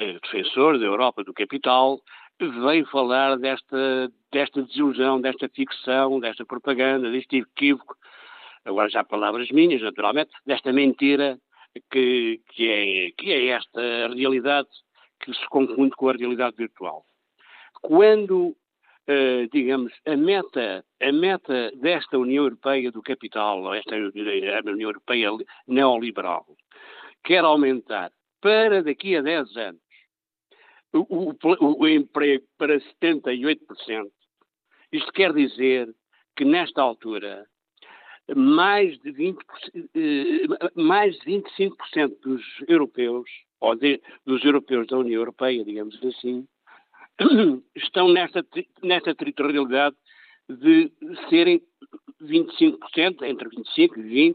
[0.00, 2.00] uh, defensor da Europa do capital,
[2.40, 7.96] veio falar desta, desta desilusão, desta ficção, desta propaganda, deste equívoco,
[8.64, 11.38] agora já palavras minhas, naturalmente, desta mentira
[11.90, 14.68] que, que, é, que é esta realidade
[15.20, 17.04] que se confunde com a realidade virtual
[17.82, 18.56] quando,
[19.08, 25.30] uh, digamos, a meta, a meta desta União Europeia do capital, esta União Europeia
[25.66, 26.46] neoliberal,
[27.24, 29.82] quer aumentar para daqui a 10 anos
[30.92, 33.58] o, o, o emprego para 78%,
[34.92, 35.92] isto quer dizer
[36.36, 37.46] que nesta altura
[38.36, 39.36] mais de, 20%,
[39.94, 43.28] eh, mais de 25% dos europeus,
[43.60, 46.46] ou de, dos europeus da União Europeia, digamos assim,
[47.76, 48.44] estão nesta,
[48.82, 49.96] nesta territorialidade
[50.48, 50.92] de
[51.28, 51.62] serem
[52.22, 54.34] 25%, entre 25% e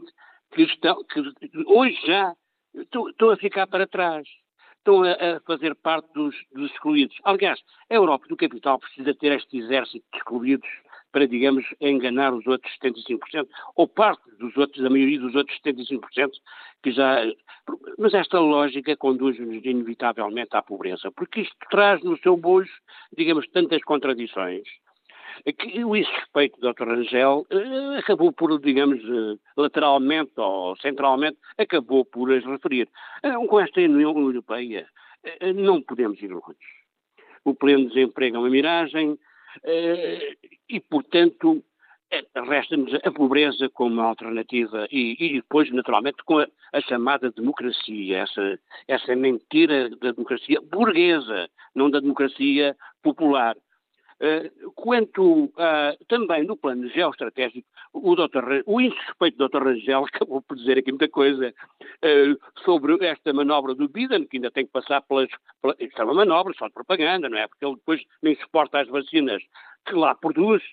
[0.52, 1.20] que, estão, que
[1.66, 2.34] hoje já
[2.74, 4.26] estão a ficar para trás.
[4.78, 7.16] Estão a, a fazer parte dos, dos, excluídos.
[7.24, 10.68] Aliás, a Europa do capital precisa ter este exército de excluídos
[11.12, 16.30] para, digamos, enganar os outros 75%, ou parte dos outros, a maioria dos outros 75%,
[16.82, 17.24] que já.
[17.98, 22.72] Mas esta lógica conduz-nos inevitavelmente à pobreza, porque isto traz no seu bojo,
[23.16, 24.62] digamos, tantas contradições
[25.44, 26.88] que o insuspeito Dr.
[26.88, 32.88] Rangel eh, acabou por, digamos, eh, lateralmente ou centralmente, acabou por as referir.
[33.22, 34.88] Eh, com esta União Europeia
[35.54, 36.56] não podemos ir longe.
[37.44, 39.27] O pleno desemprego é uma miragem, eh,
[39.64, 41.62] e, portanto,
[42.10, 48.18] eh, resta-nos a pobreza como alternativa e, e depois, naturalmente, com a, a, chamada democracia,
[48.18, 53.56] essa, essa mentira da democracia burguesa, não da democracia popular.
[54.20, 58.64] Uh, quanto uh, também no plano geoestratégico, o, Dr.
[58.66, 59.62] o insuspeito Dr.
[59.62, 64.50] Rangel acabou por dizer aqui muita coisa uh, sobre esta manobra do Biden, que ainda
[64.50, 65.28] tem que passar pelas.
[65.62, 67.46] Pela, isto é uma manobra só de propaganda, não é?
[67.46, 69.40] Porque ele depois nem suporta as vacinas
[69.86, 70.64] que lá produz,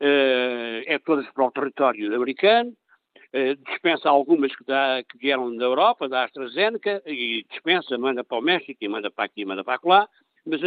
[0.00, 2.72] é todas para o território americano.
[3.68, 8.42] dispensa algumas que, dá, que vieram da Europa, da AstraZeneca, e dispensa, manda para o
[8.42, 10.08] México, e manda para aqui, e manda para lá.
[10.44, 10.60] Mas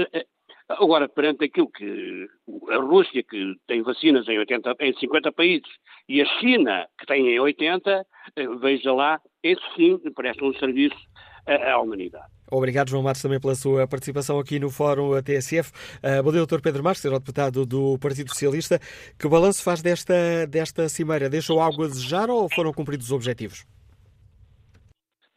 [0.70, 2.28] Agora, perante aquilo que
[2.70, 5.70] a Rússia, que tem vacinas em, 80, em 50 países,
[6.10, 10.98] e a China, que tem em 80, eh, veja lá, esse sim presta um serviço
[11.46, 12.26] à, humanidade.
[12.52, 15.72] Obrigado, João Matos, também pela sua participação aqui no Fórum TSF.
[15.98, 16.62] Uh, bom dia, Dr.
[16.62, 18.80] Pedro Marques, deputado do Partido Socialista.
[19.18, 21.30] Que balanço faz desta, desta cimeira?
[21.30, 23.66] Deixou algo a desejar ou foram cumpridos os objetivos?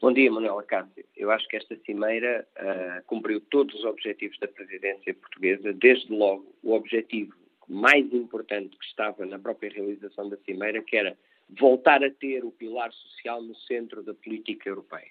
[0.00, 1.04] Bom dia, Manuela Cássio.
[1.14, 6.56] Eu acho que esta cimeira uh, cumpriu todos os objetivos da presidência portuguesa, desde logo
[6.62, 7.34] o objetivo
[7.68, 11.14] mais importante que estava na própria realização da cimeira, que era
[11.50, 15.10] voltar a ter o pilar social no centro da política europeia.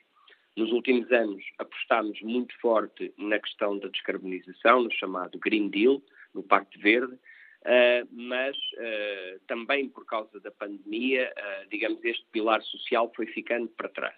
[0.58, 6.02] Nos últimos anos apostámos muito forte na questão da descarbonização, no chamado Green Deal,
[6.34, 7.16] no Pacto Verde,
[7.60, 13.68] Uh, mas uh, também por causa da pandemia, uh, digamos, este pilar social foi ficando
[13.68, 14.16] para trás.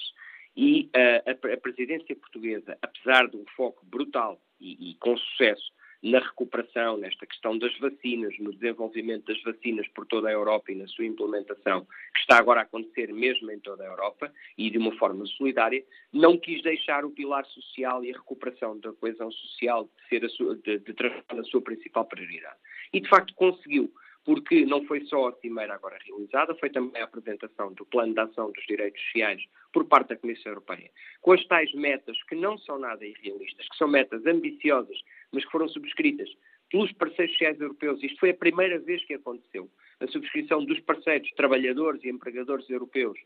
[0.56, 5.72] E a, a, presidência portuguesa, apesar de um foco brutal e, e com sucesso
[6.04, 10.76] na recuperação, nesta questão das vacinas, no desenvolvimento das vacinas por toda a Europa e
[10.76, 14.80] na sua implementação, que está agora a acontecer mesmo em toda a Europa e de
[14.80, 19.86] uma forma solidária, não quis deixar o pilar social e a recuperação da coesão social
[19.86, 22.58] de, ser a sua, de, de transformar a sua principal prioridade.
[22.92, 23.92] E de facto conseguiu
[24.24, 28.20] porque não foi só a cimeira agora realizada, foi também a apresentação do Plano de
[28.20, 29.42] Ação dos Direitos Sociais
[29.74, 30.90] por parte da Comissão Europeia,
[31.22, 34.98] com as tais metas que não são nada irrealistas, que são metas ambiciosas,
[35.32, 36.30] mas que foram subscritas
[36.70, 38.02] pelos parceiros sociais europeus.
[38.02, 39.70] Isto foi a primeira vez que aconteceu.
[40.00, 43.20] A subscrição dos parceiros, trabalhadores e empregadores europeus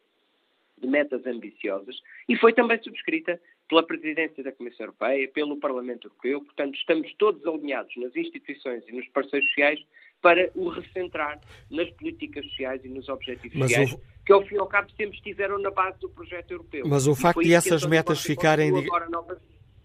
[0.78, 1.96] de metas ambiciosas
[2.28, 6.42] e foi também subscrita pela Presidência da Comissão Europeia, pelo Parlamento Europeu.
[6.42, 9.80] Portanto, estamos todos alinhados nas instituições e nos parceiros sociais
[10.22, 14.02] para o recentrar nas políticas sociais e nos objetivos Mas sociais, o...
[14.26, 16.84] que ao fim e ao cabo sempre estiveram na base do projeto europeu.
[16.88, 18.72] Mas o facto de essas metas ficarem...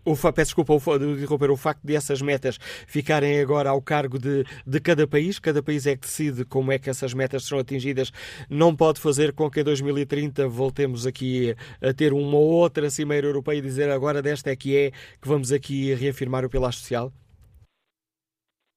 [0.02, 4.18] O, peço desculpa o, de interromper, o facto de essas metas ficarem agora ao cargo
[4.18, 7.60] de, de cada país, cada país é que decide como é que essas metas serão
[7.60, 8.10] atingidas,
[8.48, 13.58] não pode fazer com que em 2030 voltemos aqui a ter uma outra cimeira europeia
[13.58, 17.12] e dizer agora desta é que é que vamos aqui reafirmar o pilar social?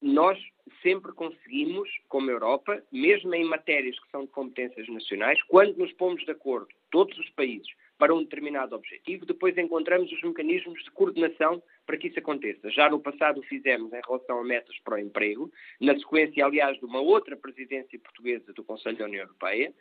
[0.01, 0.37] Nós
[0.83, 6.23] sempre conseguimos, como Europa, mesmo em matérias que são de competências nacionais, quando nos pomos
[6.23, 7.67] de acordo, todos os países,
[7.97, 12.69] para um determinado objetivo, depois encontramos os mecanismos de coordenação para que isso aconteça.
[12.69, 16.77] Já no passado o fizemos em relação a metas para o emprego, na sequência, aliás,
[16.77, 19.73] de uma outra presidência portuguesa do Conselho da União Europeia,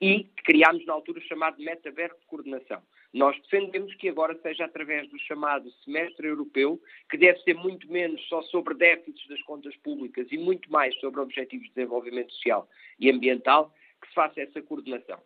[0.00, 2.80] e criámos na altura o chamado Metaverso de Coordenação.
[3.12, 8.22] Nós defendemos que agora seja através do chamado semestre europeu, que deve ser muito menos
[8.28, 12.68] só sobre déficits das contas públicas e muito mais sobre objetivos de desenvolvimento social
[13.00, 15.20] e ambiental, que se faça essa coordenação.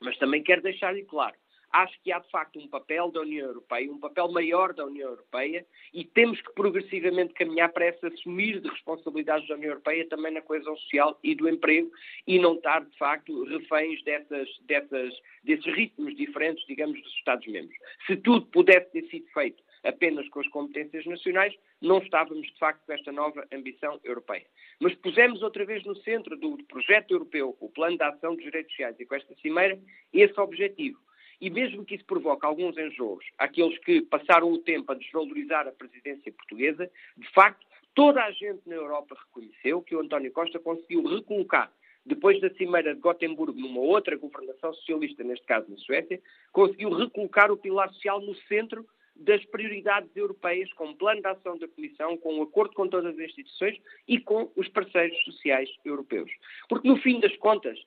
[0.00, 1.36] Mas também quero deixar-lhe claro,
[1.74, 5.10] acho que há de facto um papel da União Europeia, um papel maior da União
[5.10, 10.32] Europeia, e temos que progressivamente caminhar para esse assumir de responsabilidades da União Europeia também
[10.32, 11.90] na coesão social e do emprego,
[12.28, 17.76] e não estar de facto reféns dessas, dessas, desses ritmos diferentes, digamos, dos Estados-membros.
[18.06, 22.86] Se tudo pudesse ter sido feito apenas com as competências nacionais, não estávamos de facto
[22.86, 24.46] com esta nova ambição europeia.
[24.80, 28.70] Mas pusemos outra vez no centro do projeto europeu, o Plano de Ação dos Direitos
[28.70, 29.78] Sociais e com esta cimeira,
[30.12, 30.98] esse objetivo
[31.40, 35.72] e mesmo que isso provoque alguns enjoos àqueles que passaram o tempo a desvalorizar a
[35.72, 41.02] presidência portuguesa, de facto, toda a gente na Europa reconheceu que o António Costa conseguiu
[41.04, 41.72] recolocar,
[42.04, 46.20] depois da Cimeira de Gotemburgo, numa outra governação socialista, neste caso na Suécia,
[46.52, 51.56] conseguiu recolocar o pilar social no centro das prioridades europeias, com um plano de ação
[51.56, 56.30] da Comissão, com um acordo com todas as instituições e com os parceiros sociais europeus.
[56.68, 57.78] Porque, no fim das contas,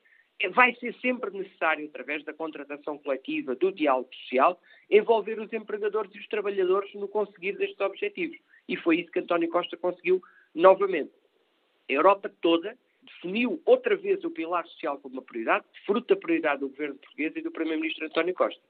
[0.54, 6.20] vai ser sempre necessário, através da contratação coletiva, do diálogo social, envolver os empregadores e
[6.20, 8.38] os trabalhadores no conseguir destes objetivos.
[8.68, 10.22] E foi isso que António Costa conseguiu
[10.54, 11.12] novamente.
[11.90, 16.60] A Europa toda definiu outra vez o pilar social como uma prioridade, fruto da prioridade
[16.60, 18.62] do governo português e do primeiro-ministro António Costa.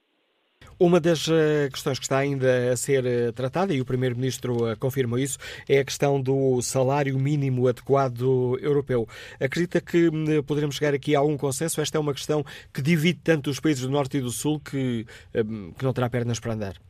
[0.80, 4.76] Uma das eh, questões que está ainda a ser eh, tratada, e o Primeiro-Ministro eh,
[4.76, 9.08] confirma isso, é a questão do salário mínimo adequado europeu.
[9.40, 11.82] Acredita que hum, poderemos chegar aqui a algum consenso?
[11.82, 15.08] Esta é uma questão que divide tanto os países do Norte e do Sul que,
[15.36, 16.87] hum, que não terá pernas para andar.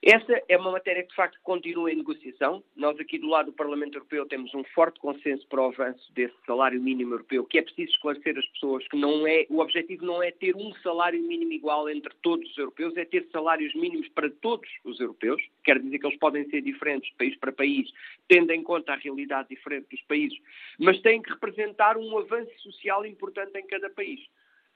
[0.00, 2.62] Essa é uma matéria que, de facto, continua em negociação.
[2.76, 6.36] Nós, aqui do lado do Parlamento Europeu, temos um forte consenso para o avanço desse
[6.46, 10.22] salário mínimo europeu, que é preciso esclarecer as pessoas que não é, o objetivo não
[10.22, 14.30] é ter um salário mínimo igual entre todos os europeus, é ter salários mínimos para
[14.30, 15.42] todos os europeus.
[15.64, 17.92] Quer dizer que eles podem ser diferentes de país para país,
[18.28, 20.38] tendo em conta a realidade diferente dos países,
[20.78, 24.20] mas têm que representar um avanço social importante em cada país.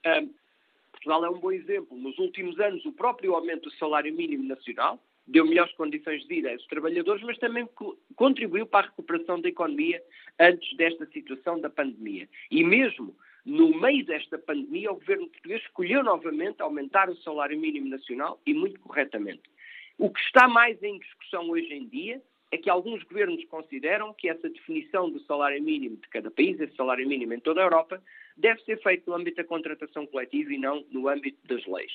[0.05, 0.33] Um,
[0.91, 1.97] Portugal é um bom exemplo.
[1.97, 6.51] Nos últimos anos, o próprio aumento do salário mínimo nacional, deu melhores condições de vida
[6.51, 7.67] aos trabalhadores, mas também
[8.15, 10.01] contribuiu para a recuperação da economia
[10.39, 12.27] antes desta situação da pandemia.
[12.51, 17.89] E mesmo no meio desta pandemia, o governo português escolheu novamente aumentar o salário mínimo
[17.89, 19.43] nacional e muito corretamente.
[19.97, 22.21] O que está mais em discussão hoje em dia
[22.51, 26.75] é que alguns governos consideram que essa definição do salário mínimo de cada país, esse
[26.75, 28.01] salário mínimo em toda a Europa,
[28.37, 31.91] deve ser feito no âmbito da contratação coletiva e não no âmbito das leis.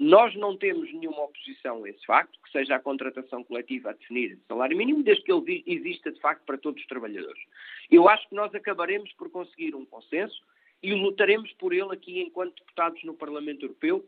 [0.00, 4.32] Nós não temos nenhuma oposição a esse facto, que seja a contratação coletiva a definir
[4.32, 7.42] esse salário mínimo, desde que ele exista de facto para todos os trabalhadores.
[7.90, 10.40] Eu acho que nós acabaremos por conseguir um consenso
[10.82, 14.02] e lutaremos por ele aqui enquanto deputados no Parlamento Europeu.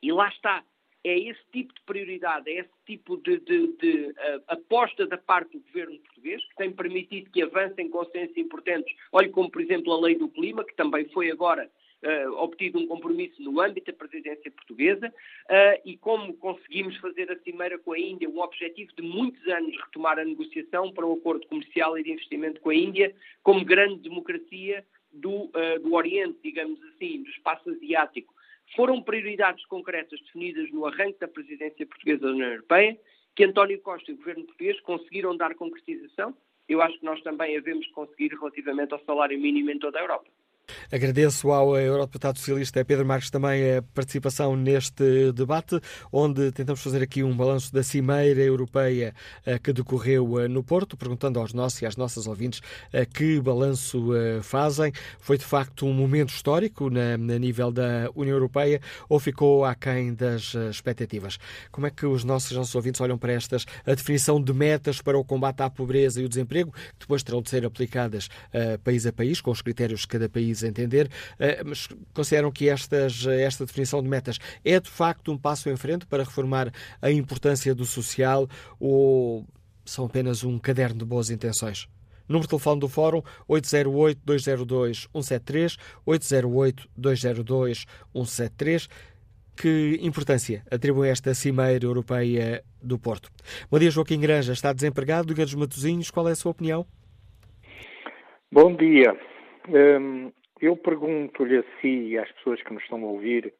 [0.00, 0.62] E lá está
[1.02, 5.58] é esse tipo de prioridade, é esse tipo de, de, de uh, aposta da parte
[5.58, 8.94] do governo português, que tem permitido que avancem consensos importantes.
[9.10, 11.68] Olhe como, por exemplo, a lei do clima, que também foi agora
[12.04, 17.38] uh, obtido um compromisso no âmbito da presidência portuguesa, uh, e como conseguimos fazer a
[17.40, 21.46] cimeira com a Índia, um objetivo de muitos anos retomar a negociação para um acordo
[21.46, 25.50] comercial e de investimento com a Índia, como grande democracia do,
[25.82, 28.34] do Oriente, digamos assim, do espaço asiático
[28.76, 32.98] foram prioridades concretas definidas no arranque da presidência portuguesa da União Europeia,
[33.34, 36.36] que António Costa e o governo português conseguiram dar concretização.
[36.68, 40.26] Eu acho que nós também havemos conseguir relativamente ao salário mínimo em toda a Europa.
[40.90, 45.78] Agradeço ao Eurodeputado Socialista Pedro Marques também a participação neste debate,
[46.10, 49.14] onde tentamos fazer aqui um balanço da Cimeira Europeia
[49.44, 53.38] eh, que decorreu eh, no Porto, perguntando aos nossos e às nossas ouvintes eh, que
[53.40, 54.08] balanço
[54.42, 54.92] fazem.
[55.18, 60.14] Foi de facto um momento histórico na, na nível da União Europeia ou ficou aquém
[60.14, 61.38] das expectativas?
[61.70, 65.18] Como é que os nossos, nossos ouvintes olham para estas, a definição de metas para
[65.18, 68.28] o combate à pobreza e o desemprego, que depois terão de ser aplicadas
[68.82, 73.26] país a país, com os critérios que cada país entender, eh, mas consideram que estas,
[73.26, 77.74] esta definição de metas é de facto um passo em frente para reformar a importância
[77.74, 78.48] do social
[78.78, 79.44] ou
[79.84, 81.88] são apenas um caderno de boas intenções?
[82.28, 88.88] Número de telefone do Fórum 808-202-173, 808-202-173.
[89.56, 93.28] Que importância atribui esta Cimeira Europeia do Porto?
[93.68, 94.52] Bom dia, Joaquim Granja.
[94.52, 96.12] Está desempregado, Liga dos Matosinhos.
[96.12, 96.86] Qual é a sua opinião?
[98.52, 99.18] Bom dia.
[99.68, 100.30] Um,
[100.60, 103.52] eu pergunto-lhe a si e às pessoas que nos estão a ouvir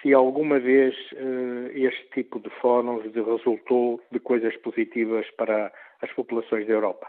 [0.00, 6.66] se alguma vez uh, este tipo de fóruns resultou de coisas positivas para as populações
[6.66, 7.08] da Europa.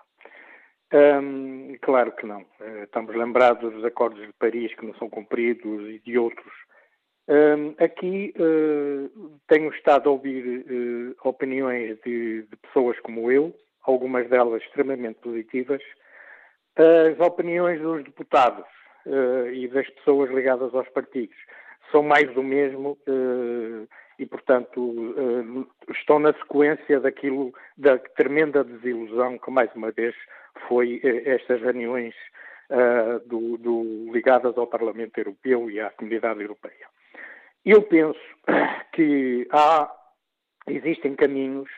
[0.94, 2.42] Um, claro que não.
[2.60, 6.54] Uh, estamos lembrados dos acordos de Paris que não são cumpridos e de outros.
[7.28, 10.66] Um, aqui uh, tenho estado a ouvir
[11.24, 13.54] opiniões de, de pessoas como eu,
[13.84, 15.82] algumas delas extremamente positivas,
[16.78, 18.66] as opiniões dos deputados
[19.08, 21.36] uh, e das pessoas ligadas aos partidos.
[21.92, 23.88] São mais do mesmo uh,
[24.20, 30.16] e, portanto, uh, estão na sequência daquilo, da tremenda desilusão que, mais uma vez,
[30.68, 32.16] foi estas reuniões
[33.28, 36.88] do, do, ligadas ao Parlamento Europeu e à Comunidade Europeia.
[37.64, 38.20] Eu penso
[38.92, 39.90] que há,
[40.68, 41.70] existem caminhos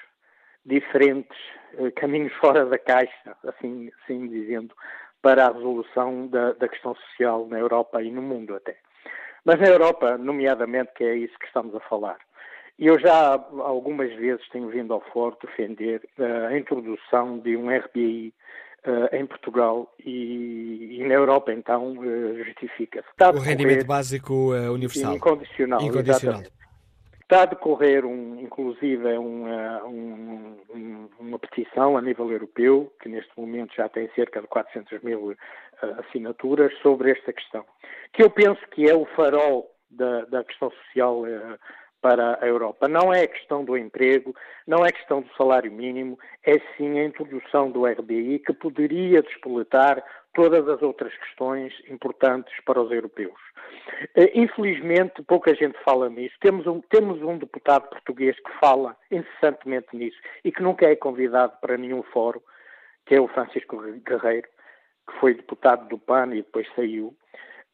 [0.66, 1.38] diferentes,
[1.98, 4.74] caminhos fora da caixa, assim, assim dizendo,
[5.22, 8.76] para a resolução da, da questão social na Europa e no mundo até.
[9.46, 12.18] Mas na Europa, nomeadamente, que é isso que estamos a falar.
[12.78, 18.34] Eu já algumas vezes tenho vindo ao foro defender uh, a introdução de um RBI
[18.86, 23.08] uh, em Portugal e, e, na Europa, então, uh, justifica-se.
[23.34, 25.14] O rendimento básico universal.
[25.14, 25.82] Incondicional.
[25.82, 26.40] Incondicional.
[26.40, 26.59] Exatamente.
[27.32, 30.58] Está a decorrer, um, inclusive, uma, um,
[31.20, 35.36] uma petição a nível europeu, que neste momento já tem cerca de 400 mil uh,
[36.00, 37.64] assinaturas, sobre esta questão,
[38.14, 41.60] que eu penso que é o farol da, da questão social uh,
[42.02, 42.88] para a Europa.
[42.88, 44.34] Não é a questão do emprego,
[44.66, 49.22] não é a questão do salário mínimo, é sim a introdução do RBI que poderia
[49.22, 50.04] despoletar
[50.34, 53.40] todas as outras questões importantes para os europeus.
[54.16, 56.36] Eh, infelizmente, pouca gente fala nisso.
[56.40, 61.54] Temos um, temos um deputado português que fala incessantemente nisso e que nunca é convidado
[61.62, 62.42] para nenhum fórum,
[63.06, 64.48] que é o Francisco Guerreiro,
[65.10, 67.16] que foi deputado do PAN e depois saiu.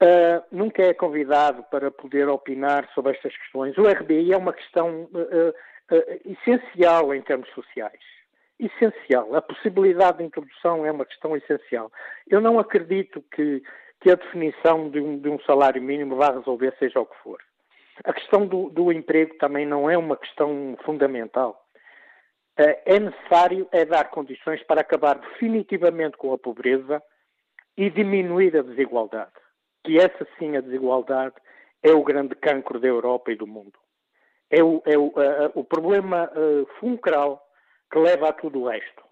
[0.02, 3.78] Uh, nunca é convidado para poder opinar sobre estas questões.
[3.78, 8.15] O RBI é uma questão uh, uh, essencial em termos sociais
[8.60, 9.36] essencial.
[9.36, 11.92] A possibilidade de introdução é uma questão essencial.
[12.28, 13.62] Eu não acredito que,
[14.02, 17.40] que a definição de um, de um, salário mínimo vá resolver seja o que for.
[18.04, 21.66] A questão do, do emprego também não é uma questão fundamental.
[22.58, 27.02] Eh, é necessário é dar condições para acabar definitivamente com a pobreza
[27.78, 29.32] e diminuir a desigualdade.
[29.84, 31.36] Que essa sim, a desigualdade,
[31.84, 33.78] é o grande cancro da Europa e do mundo.
[34.50, 37.45] É o, é o, uh, o problema uh, fulcral
[37.92, 39.04] que leva a tudo o resto.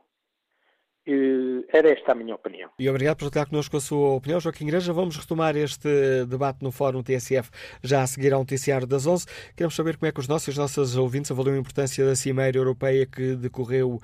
[1.73, 2.69] era esta a minha opinião.
[2.79, 4.93] E obrigado por estar connosco a sua opinião, Joaquim Igreja.
[4.93, 7.49] Vamos retomar este debate no Fórum TSF
[7.83, 9.25] já a seguir ao noticiário das 11.
[9.55, 12.15] Queremos saber como é que os nossos e as nossas ouvintes avaliam a importância da
[12.15, 14.01] Cimeira Europeia que decorreu uh,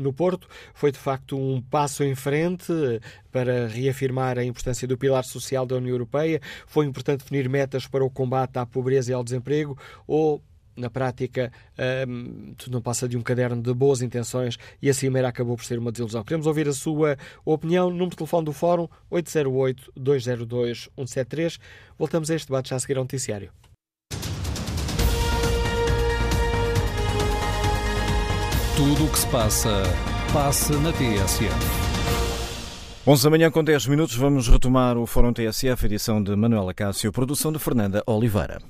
[0.00, 0.46] no Porto.
[0.74, 2.72] Foi, de facto, um passo em frente
[3.32, 6.40] para reafirmar a importância do pilar social da União Europeia.
[6.66, 10.42] Foi importante definir metas para o combate à pobreza e ao desemprego ou
[10.80, 11.52] na prática,
[12.08, 15.64] um, tudo não passa de um caderno de boas intenções e a Cimeira acabou por
[15.64, 16.24] ser uma desilusão.
[16.24, 17.90] Queremos ouvir a sua opinião.
[17.90, 21.58] Número de telefone do Fórum 808-202-173.
[21.98, 23.50] Voltamos a este debate já a seguir ao noticiário.
[28.76, 29.82] Tudo o que se passa,
[30.32, 31.80] passa na TSF.
[33.06, 37.10] 11 da manhã com 10 minutos, vamos retomar o Fórum TSF, edição de Manuela Cássio,
[37.10, 38.60] produção de Fernanda Oliveira.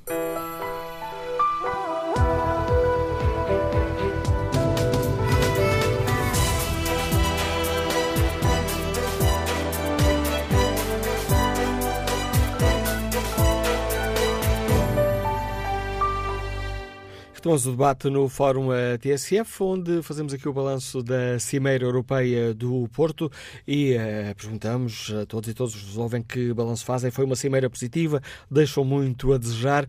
[17.40, 18.68] Retomamos o debate no Fórum
[19.00, 23.30] TSF, onde fazemos aqui o balanço da Cimeira Europeia do Porto
[23.66, 27.10] e uh, perguntamos a todos e todos ouvem que balanço fazem.
[27.10, 28.20] Foi uma cimeira positiva,
[28.50, 29.86] deixou muito a desejar.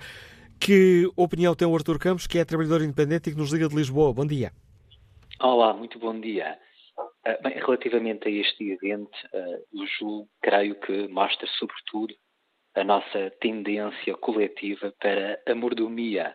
[0.58, 3.76] Que opinião tem o Artur Campos, que é trabalhador independente e que nos liga de
[3.76, 4.14] Lisboa?
[4.14, 4.54] Bom dia.
[5.42, 6.58] Olá, muito bom dia.
[7.28, 12.14] Uh, bem, relativamente a este evento, uh, eu julgo, creio que mostra sobretudo
[12.76, 16.34] a nossa tendência coletiva para a mordomia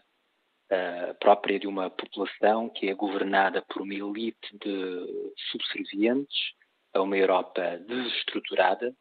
[0.71, 6.53] uh, própria de uma população que é governada por uma elite de subservientes
[6.95, 8.95] a uma Europa desestruturada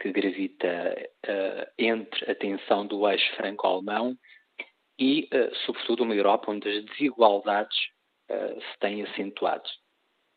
[0.00, 4.16] que gravita uh, entre a tensão do eixo franco-alemão
[4.98, 7.76] e, uh, sobretudo, uma Europa onde as desigualdades
[8.28, 9.68] se têm acentuado.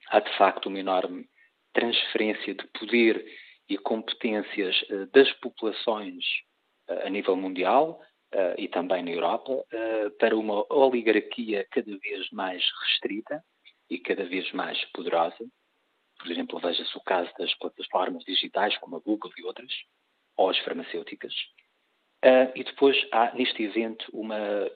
[0.09, 1.30] Há, de facto, uma enorme
[1.71, 3.26] transferência de poder
[3.69, 4.76] e competências
[5.13, 6.26] das populações
[6.89, 8.01] a nível mundial,
[8.58, 13.44] e também na Europa, uh, para uma oligarquia cada vez mais restrita
[13.90, 15.46] e cada vez mais poderosa.
[16.18, 19.72] Por exemplo, veja-se o caso das plataformas digitais, como a Google e outras,
[20.38, 21.34] ou as farmacêuticas.
[22.24, 24.70] Uh, e depois há neste evento uma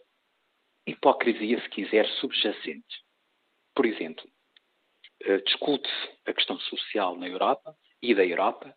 [0.85, 3.03] hipocrisia, se quiser, subjacente.
[3.75, 4.29] Por exemplo,
[5.45, 8.73] discute-se a questão social na Europa e da Europa,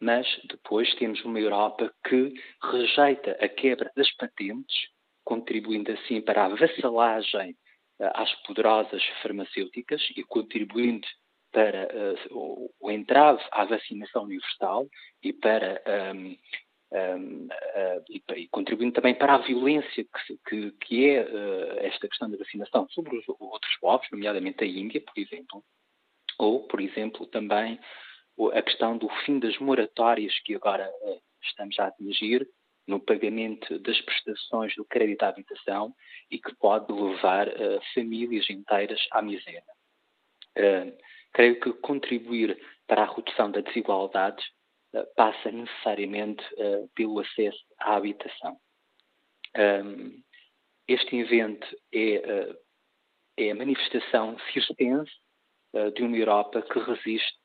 [0.00, 4.88] mas depois temos uma Europa que rejeita a quebra das patentes,
[5.24, 7.52] contribuindo assim para a vassalagem
[8.00, 11.06] uh, às poderosas farmacêuticas e contribuindo
[11.50, 14.86] para uh, o entrave à vacinação universal
[15.22, 15.82] e para
[16.14, 16.36] um,
[16.92, 22.30] um, uh, e, e, contribuindo também para a violência que, que, que é esta questão
[22.30, 25.64] da vacinação sobre os outros povos, nomeadamente a Índia, por exemplo,
[26.38, 27.80] ou, por exemplo, também
[28.52, 32.46] a questão do fim das moratórias que agora uh, estamos a atingir
[32.86, 35.94] no pagamento das prestações do crédito à habitação
[36.30, 39.64] e que pode levar uh, famílias inteiras à miséria.
[40.56, 40.96] Uh,
[41.32, 44.42] creio que contribuir para a redução da desigualdade
[45.14, 46.42] passa necessariamente
[46.94, 48.56] pelo acesso à habitação.
[49.84, 50.22] Um,
[50.88, 52.56] este evento é,
[53.36, 55.12] é a manifestação circense
[55.94, 57.36] de uma Europa que resiste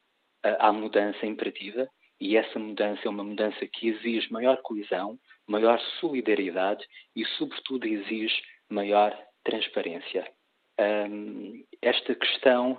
[0.43, 1.87] à mudança imperativa
[2.21, 6.85] e essa mudança é uma mudança que exige maior coesão, maior solidariedade
[7.15, 10.31] e, sobretudo, exige maior transparência.
[10.79, 12.73] Um, esta questão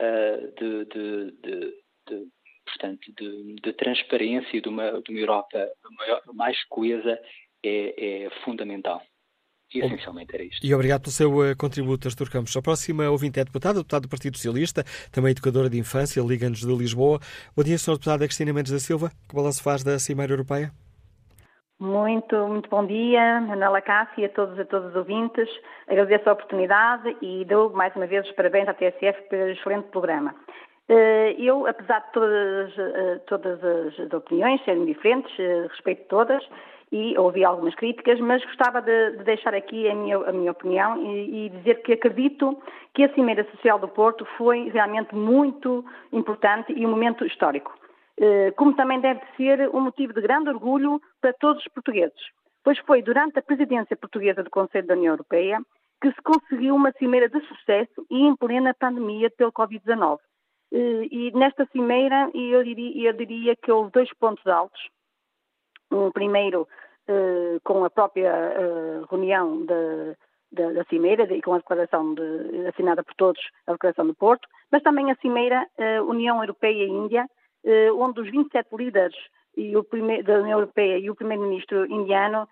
[0.00, 1.74] uh, de, de, de,
[2.08, 2.26] de,
[2.64, 3.12] portanto,
[3.60, 7.20] de, transparência e de uma, uma Europa maior, mais coesa
[7.64, 9.02] é, é fundamental.
[9.74, 10.64] E essencialmente era isto.
[10.64, 12.56] E obrigado pelo seu uh, contributo, Artur Campos.
[12.56, 16.74] A próxima ouvinte é deputada, deputado do Partido Socialista, também educadora de infância, Liga-nos de
[16.74, 17.18] Lisboa.
[17.56, 17.94] Bom dia, Sr.
[17.94, 19.10] Deputada Cristina Mendes da Silva.
[19.28, 20.70] Que balanço faz da Cimeira Europeia?
[21.78, 25.46] Muito, muito bom dia, Manuela Cássia, a todos, a todos os ouvintes.
[25.86, 30.34] Agradeço a oportunidade e dou mais uma vez os parabéns à TSF pelo excelente programa.
[30.88, 35.30] Eh, eu, apesar de todas, eh, todas as opiniões serem diferentes,
[35.68, 36.42] respeito todas,
[36.92, 41.02] e ouvi algumas críticas, mas gostava de, de deixar aqui a minha, a minha opinião
[41.02, 42.56] e, e, dizer que acredito
[42.94, 47.74] que a Cimeira Social do Porto foi realmente muito importante e um momento histórico,
[48.18, 52.20] eh, como também deve ser um motivo de grande orgulho para todos os portugueses,
[52.62, 55.58] pois foi durante a presidência portuguesa do Conselho da União Europeia
[56.00, 60.18] que se conseguiu uma cimeira de sucesso e em plena pandemia pelo Covid-19.
[60.72, 64.80] Eh, e nesta cimeira eu diria, eu diria que houve dois pontos altos
[65.90, 66.66] um primeiro
[67.08, 73.04] eh, com a própria eh, reunião da, da Cimeira e com a declaração de, assinada
[73.04, 77.28] por todos, a declaração do Porto, mas também a Cimeira uh, União Europeia e Índia,
[77.96, 79.16] onde os 27 líderes
[79.76, 82.48] o primeiro, da União Europeia e o primeiro-ministro indiano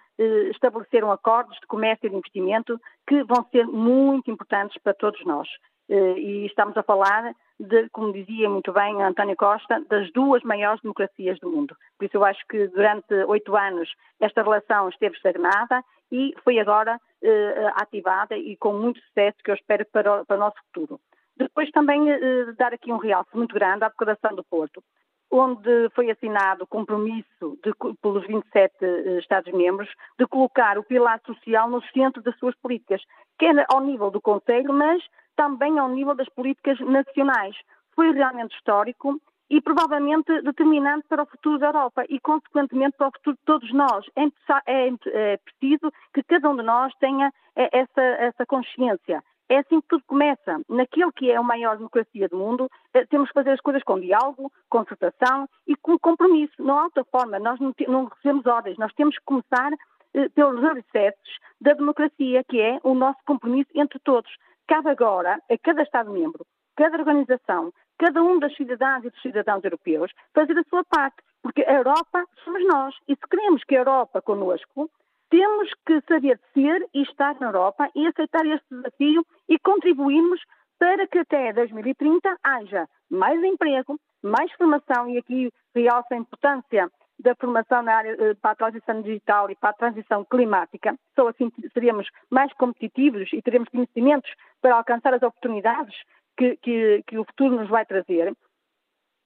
[0.50, 5.48] estabeleceram acordos de comércio e de investimento que vão ser muito importantes para todos nós.
[5.88, 11.38] e estamos a falar de, como dizia muito bem António Costa, das duas maiores democracias
[11.38, 11.76] do mundo.
[11.98, 17.00] Por isso eu acho que durante oito anos esta relação esteve estagnada e foi agora
[17.22, 21.00] eh, ativada e com muito sucesso que eu espero para o, para o nosso futuro.
[21.36, 24.82] Depois também eh, dar aqui um realce muito grande à Declaração do Porto,
[25.30, 29.88] onde foi assinado o compromisso de, pelos 27 eh, Estados-membros
[30.18, 33.02] de colocar o pilar social no centro das suas políticas,
[33.38, 35.02] quer ao nível do Conselho, mas
[35.36, 37.56] também ao nível das políticas nacionais.
[37.94, 39.20] Foi realmente histórico
[39.50, 43.72] e provavelmente determinante para o futuro da Europa e, consequentemente, para o futuro de todos
[43.72, 44.06] nós.
[44.16, 44.24] É,
[44.66, 49.22] é, é preciso que cada um de nós tenha é, essa, essa consciência.
[49.48, 50.60] É assim que tudo começa.
[50.68, 54.00] Naquilo que é a maior democracia do mundo, é, temos que fazer as coisas com
[54.00, 56.54] diálogo, concertação e com compromisso.
[56.58, 57.38] Não há outra forma.
[57.38, 58.78] Nós não, não recebemos ordens.
[58.78, 59.70] Nós temos que começar
[60.14, 64.30] eh, pelos alicerces da democracia, que é o nosso compromisso entre todos.
[64.66, 66.46] Cabe agora a cada Estado-membro,
[66.76, 71.62] cada organização, cada um das cidadãs e dos cidadãos europeus fazer a sua parte, porque
[71.62, 72.94] a Europa somos nós.
[73.06, 74.90] E se queremos que a Europa connosco,
[75.30, 80.40] temos que saber ser e estar na Europa e aceitar este desafio e contribuirmos
[80.78, 87.34] para que até 2030 haja mais emprego, mais formação, e aqui realça a importância da
[87.34, 90.96] formação na área eh, para a transição digital e para a transição climática.
[91.14, 95.94] Só assim seremos mais competitivos e teremos conhecimentos para alcançar as oportunidades
[96.36, 98.34] que, que, que o futuro nos vai trazer.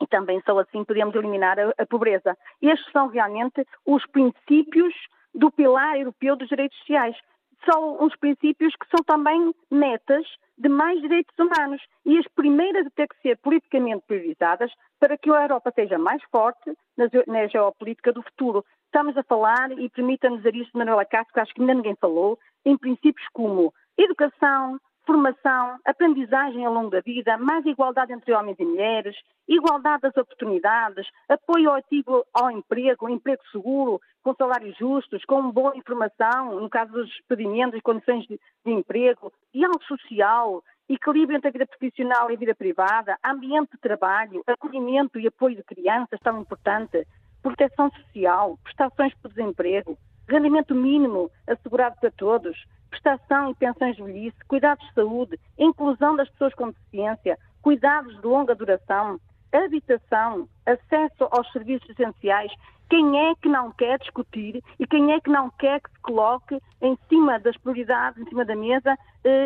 [0.00, 2.36] E também só assim podemos eliminar a, a pobreza.
[2.62, 4.94] Estes são realmente os princípios
[5.34, 7.16] do pilar europeu dos direitos sociais.
[7.64, 12.90] São uns princípios que são também metas de mais direitos humanos e as primeiras a
[12.90, 18.22] ter que ser politicamente priorizadas para que a Europa seja mais forte na, geopolítica do
[18.22, 18.64] futuro.
[18.86, 22.38] Estamos a falar, e permita-nos dizer isto, Manuela Castro, que acho que ainda ninguém falou,
[22.64, 28.64] em princípios como educação, formação, aprendizagem ao longo da vida, mais igualdade entre homens e
[28.64, 29.16] mulheres,
[29.48, 36.60] igualdade das oportunidades, apoio ativo ao emprego, emprego seguro, com salários justos, com boa informação,
[36.60, 41.66] no caso dos despedimentos e condições de, de emprego, diálogo social, equilíbrio entre a vida
[41.66, 47.06] profissional e a vida privada, ambiente de trabalho, acolhimento e apoio de crianças, tão importante,
[47.42, 49.96] proteção social, prestações por desemprego,
[50.28, 56.28] rendimento mínimo assegurado para todos, prestação e pensões de velhice, cuidados de saúde, inclusão das
[56.30, 59.20] pessoas com deficiência, cuidados de longa duração,
[59.52, 62.52] habitação, acesso aos serviços essenciais.
[62.90, 66.58] Quem é que não quer discutir e quem é que não quer que se coloque
[66.80, 68.96] em cima das prioridades, em cima da mesa,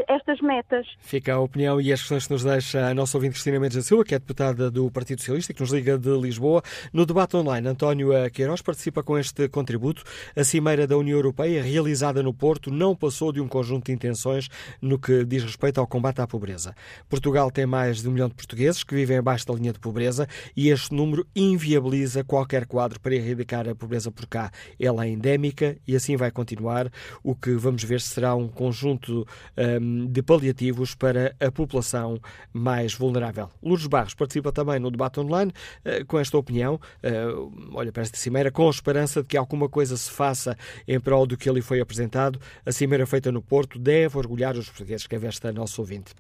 [0.08, 0.86] estas metas.
[1.00, 3.82] Fica a opinião e as questões que nos deixa a nossa ouvinte Cristina Mendes da
[3.82, 6.62] Silva, que é deputada do Partido Socialista, que nos liga de Lisboa.
[6.92, 10.02] No debate online, António Queiroz participa com este contributo.
[10.36, 14.48] A Cimeira da União Europeia, realizada no Porto, não passou de um conjunto de intenções
[14.80, 16.74] no que diz respeito ao combate à pobreza.
[17.08, 20.28] Portugal tem mais de um milhão de portugueses que vivem abaixo da linha de pobreza
[20.56, 24.50] e este número inviabiliza qualquer quadro para erradicar a pobreza por cá.
[24.78, 26.90] Ela é endémica e assim vai continuar.
[27.22, 29.26] O que vamos ver será um conjunto
[29.62, 32.18] um, de paliativos para a população
[32.52, 33.48] mais vulnerável.
[33.62, 35.52] Lourdes Barros participa também no debate online
[35.84, 36.80] uh, com esta opinião.
[37.02, 40.56] Uh, olha para esta cimeira com a esperança de que alguma coisa se faça
[40.86, 42.40] em prol do que ali foi apresentado.
[42.66, 46.12] A cimeira feita no Porto deve orgulhar os portugueses, que é esta nosso ouvinte.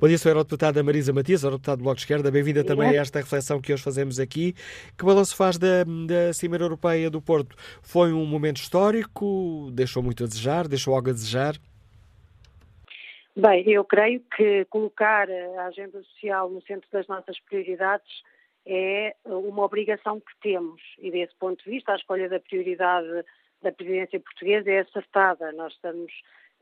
[0.00, 2.30] Bom dia, sou a Eurodeputada Marisa Matias, Eurodeputada do Bloco de Esquerda.
[2.30, 4.54] Bem-vinda também a esta reflexão que hoje fazemos aqui.
[4.96, 7.54] Que balanço faz da, da Cimeira Europeia do Porto?
[7.82, 9.70] Foi um momento histórico?
[9.72, 10.68] Deixou muito a desejar?
[10.68, 11.56] Deixou algo a desejar?
[13.38, 18.22] Bem, eu creio que colocar a agenda social no centro das nossas prioridades
[18.64, 23.06] é uma obrigação que temos e desse ponto de vista a escolha da prioridade
[23.60, 25.52] da presidência portuguesa é acertada.
[25.52, 26.10] Nós estamos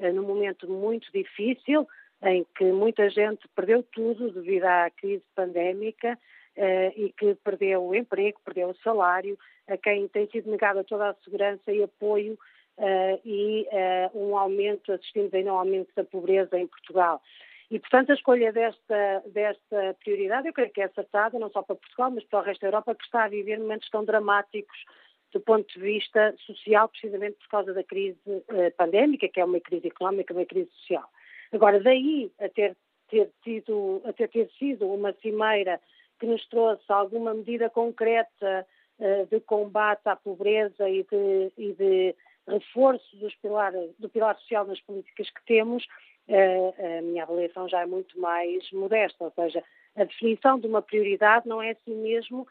[0.01, 1.87] eh, num momento muito difícil
[2.25, 6.19] em que muita gente perdeu tudo devido à crise pandémica
[6.57, 11.11] uh, e que perdeu o emprego, perdeu o salário, a quem tem sido negada toda
[11.11, 12.37] a segurança e apoio
[12.79, 17.21] uh, e uh, um aumento, assistimos ainda a um aumento da pobreza em Portugal.
[17.71, 21.77] E, portanto, a escolha desta, desta prioridade, eu creio que é acertada, não só para
[21.77, 24.79] Portugal, mas para o resto da Europa, que está a viver momentos tão dramáticos
[25.33, 28.21] do ponto de vista social, precisamente por causa da crise
[28.77, 31.09] pandémica, que é uma crise económica, uma crise social.
[31.51, 32.77] Agora, daí a ter,
[33.09, 35.81] ter, tido, a ter, ter sido uma cimeira
[36.19, 38.67] que nos trouxe alguma medida concreta
[38.99, 42.15] uh, de combate à pobreza e de, e de
[42.49, 45.87] reforço dos pilares, do pilar social nas políticas que temos,
[46.29, 49.63] a minha avaliação já é muito mais modesta, ou seja,
[49.95, 52.47] a definição de uma prioridade não é assim mesmo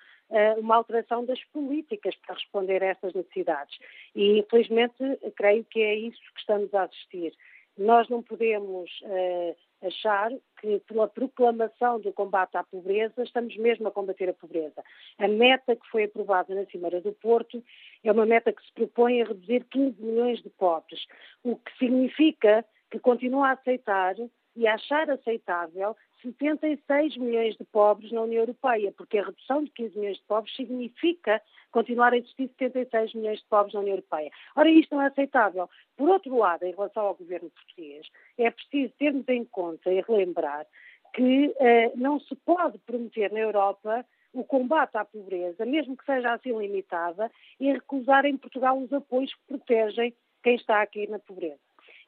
[0.58, 3.78] uma alteração das políticas para responder a estas necessidades.
[4.16, 4.96] E, infelizmente,
[5.36, 7.34] creio que é isso que estamos a assistir.
[7.78, 10.32] Nós não podemos uh, achar
[10.64, 14.82] que, pela proclamação do combate à pobreza, estamos mesmo a combater a pobreza.
[15.20, 17.62] A meta que foi aprovada na Cimeira do Porto
[18.02, 21.06] é uma meta que se propõe a reduzir 15 milhões de pobres,
[21.44, 24.16] o que significa que continua a aceitar
[24.56, 29.70] e a achar aceitável 76 milhões de pobres na União Europeia, porque a redução de
[29.72, 34.32] 15 milhões de pobres significa continuar a existir 76 milhões de pobres na União Europeia.
[34.56, 35.70] Ora, isto não é aceitável.
[35.96, 38.08] Por outro lado, em relação ao governo português,
[38.38, 40.66] é preciso termos em conta e relembrar
[41.14, 46.34] que eh, não se pode prometer na Europa o combate à pobreza, mesmo que seja
[46.34, 51.60] assim limitada, e recusar em Portugal os apoios que protegem quem está aqui na pobreza.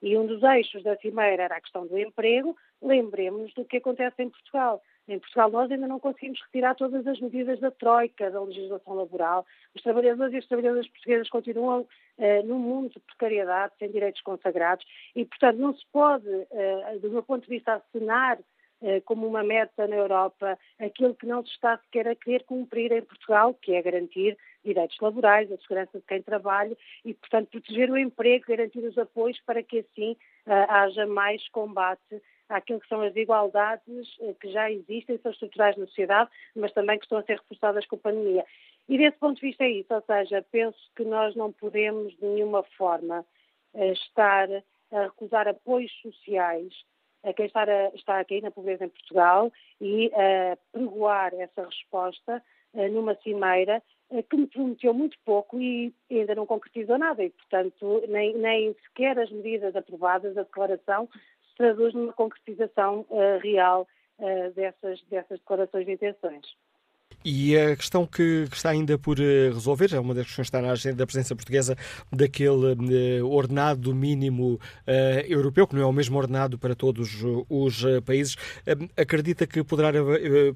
[0.06, 2.56] E um dos eixos da Cimeira era a questão do emprego.
[2.80, 4.80] Lembremos do que acontece em Portugal.
[5.08, 9.48] Em Portugal nós ainda não conseguimos retirar todas as medidas da Troika, da legislação laboral.
[9.74, 14.86] Os trabalhadores e as trabalhadoras portuguesas continuam uh, num mundo de precariedade, sem direitos consagrados,
[15.16, 18.38] e, portanto, não se pode, uh, do meu ponto de vista, acenar
[19.06, 23.02] como uma meta na Europa aquilo que não se está sequer a querer cumprir em
[23.02, 27.98] Portugal, que é garantir direitos laborais, a segurança de quem trabalha e, portanto, proteger o
[27.98, 30.16] emprego, garantir os apoios para que assim
[30.46, 35.88] haja mais combate àquilo que são as desigualdades eh, que já existem, são estruturais na
[35.88, 38.46] sociedade, mas também que estão a ser reforçadas com a pandemia.
[38.88, 42.26] E desse ponto de vista é isso, ou seja, penso que nós não podemos de
[42.26, 43.26] nenhuma forma
[43.74, 44.48] eh, estar
[44.92, 46.74] a recusar apoios sociais
[47.26, 49.52] a quem está, a, está a cair na pobreza em Portugal
[49.82, 52.42] e a pregoar essa resposta
[52.74, 53.82] eh, numa cimeira
[54.30, 59.18] que me prometeu muito pouco e ainda não concretizou nada e, portanto, nem, nem sequer
[59.18, 61.10] as medidas aprovadas, a declaração,
[61.58, 63.88] traduz numa concretização uh, real
[64.20, 66.46] uh, dessas, dessas declarações de intenções.
[67.28, 70.56] E a questão que, que, está ainda por eh, resolver, é uma das questões que
[70.56, 71.76] está na agenda da presença portuguesa,
[72.14, 74.60] daquele uh, ordenado mínimo uh,
[75.28, 78.36] europeu, que não é o mesmo ordenado para todos os países.
[78.96, 79.92] acredita que poderá,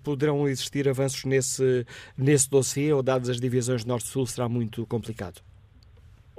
[0.03, 5.41] poderão existir avanços nesse, nesse dossiê ou, dadas as divisões Norte-Sul, será muito complicado?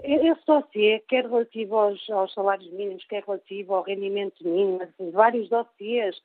[0.00, 5.48] Esse dossiê, quer relativo aos, aos, salários mínimos, quer relativo ao rendimento mínimo, assim, vários
[5.48, 6.16] dossiês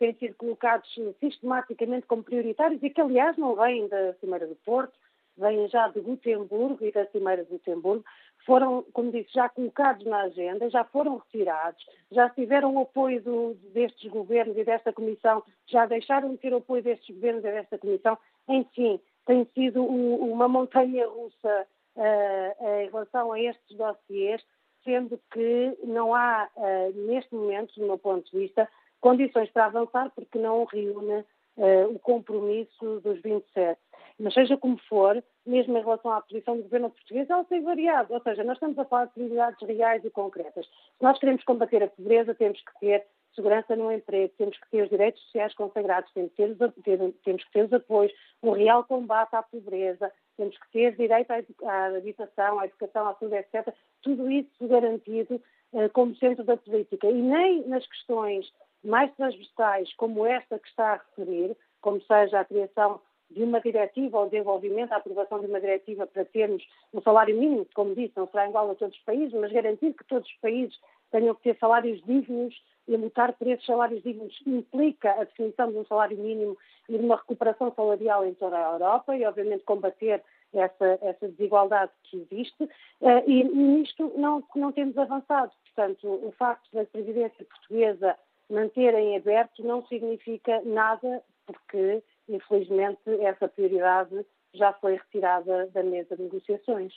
[0.00, 0.88] têm sido colocados
[1.20, 4.98] sistematicamente como prioritários e que, aliás, não vêm da Cimeira do Porto,
[5.36, 8.04] vêm já de Gutemburgo e da Cimeira de Gutemburgo,
[8.46, 13.54] foram, como disse, já colocados na agenda, já foram retirados, já tiveram o apoio do,
[13.74, 17.78] destes governos e desta Comissão, já deixaram de ter o apoio destes governos e desta
[17.78, 18.16] Comissão.
[18.48, 24.42] Enfim, tem sido uma montanha russa uh, em relação a estes dossiês,
[24.82, 28.66] sendo que não há, uh, neste momento, do meu ponto de vista,
[29.00, 31.24] condições para avançar porque não reúne
[31.56, 33.78] uh, o compromisso dos 27.
[34.18, 38.12] Mas seja como for, mesmo em relação à posição do governo português, ela tem variado.
[38.12, 40.66] Ou seja, nós estamos a falar de prioridades reais e concretas.
[40.66, 44.82] Se nós queremos combater a pobreza, temos que ter segurança no emprego, temos que ter
[44.82, 46.36] os direitos sociais consagrados, temos que
[46.82, 50.96] ter, os, temos que ter os apoios, um real combate à pobreza, temos que ter
[50.96, 53.72] direito à habitação, à educação, à saúde, etc.
[54.02, 55.40] Tudo isso garantido
[55.72, 57.08] uh, como centro da política.
[57.08, 58.50] E nem nas questões
[58.82, 63.00] mais transversais, como esta que está a referir, como seja a criação
[63.30, 67.64] de uma diretiva ou desenvolvimento, a aprovação de uma diretiva para termos um salário mínimo,
[67.64, 70.36] que, como disse, não será igual a todos os países, mas garantir que todos os
[70.38, 70.76] países
[71.12, 72.54] tenham que ter salários dignos
[72.88, 76.58] e lutar por esses salários dignos implica a definição de um salário mínimo
[76.88, 80.22] e de uma recuperação salarial em toda a Europa e, obviamente, combater
[80.52, 82.64] essa, essa desigualdade que existe.
[83.00, 85.52] Uh, e, e nisto não, não temos avançado.
[85.66, 88.16] Portanto, o facto da presidência portuguesa
[88.50, 96.16] manter em aberto não significa nada, porque, infelizmente, essa prioridade já foi retirada da mesa
[96.16, 96.92] de negociações.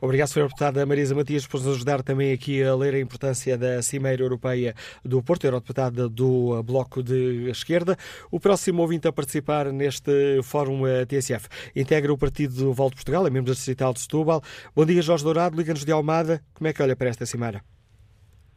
[0.00, 0.42] Obrigado, Sra.
[0.42, 4.74] Deputada Marisa Matias, por nos ajudar também aqui a ler a importância da Cimeira Europeia
[5.04, 7.96] do Porto, Eurodeputada do Bloco de Esquerda.
[8.30, 13.26] O próximo ouvinte a participar neste Fórum TSF integra o Partido do Val de Portugal,
[13.26, 14.42] é membro da Distrital de Setúbal.
[14.74, 16.42] Bom dia, Jorge Dourado, Liga-nos de Almada.
[16.54, 17.62] Como é que olha para esta Cimeira?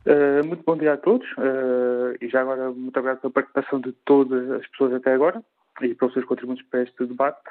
[0.08, 3.92] Uh, muito bom dia a todos uh, e já agora muito obrigado pela participação de
[4.06, 5.44] todas as pessoas até agora
[5.82, 7.50] e pelos seus contributos para este debate.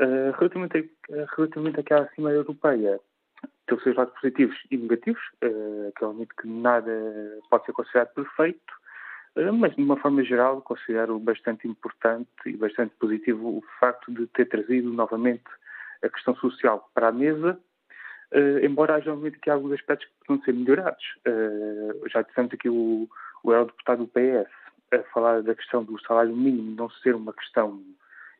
[0.00, 0.90] Uh, relativamente,
[1.36, 2.98] relativamente àquela Cimeira Europeia,
[3.70, 6.90] os seus lados positivos e negativos, que é que nada
[7.50, 8.74] pode ser considerado perfeito,
[9.54, 14.46] mas de uma forma geral considero bastante importante e bastante positivo o facto de ter
[14.46, 15.44] trazido novamente
[16.02, 17.60] a questão social para a mesa,
[18.32, 21.04] uh, embora haja obviamente aqui alguns aspectos que precisam ser melhorados.
[21.26, 23.08] Uh, já tivemos aqui o,
[23.42, 24.50] o eurodeputado do PS
[24.92, 27.80] a falar da questão do salário mínimo não ser uma questão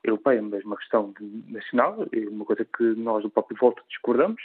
[0.02, 1.14] europeia, mas uma questão
[1.48, 4.42] nacional, é uma coisa que nós do próprio Volta discordamos,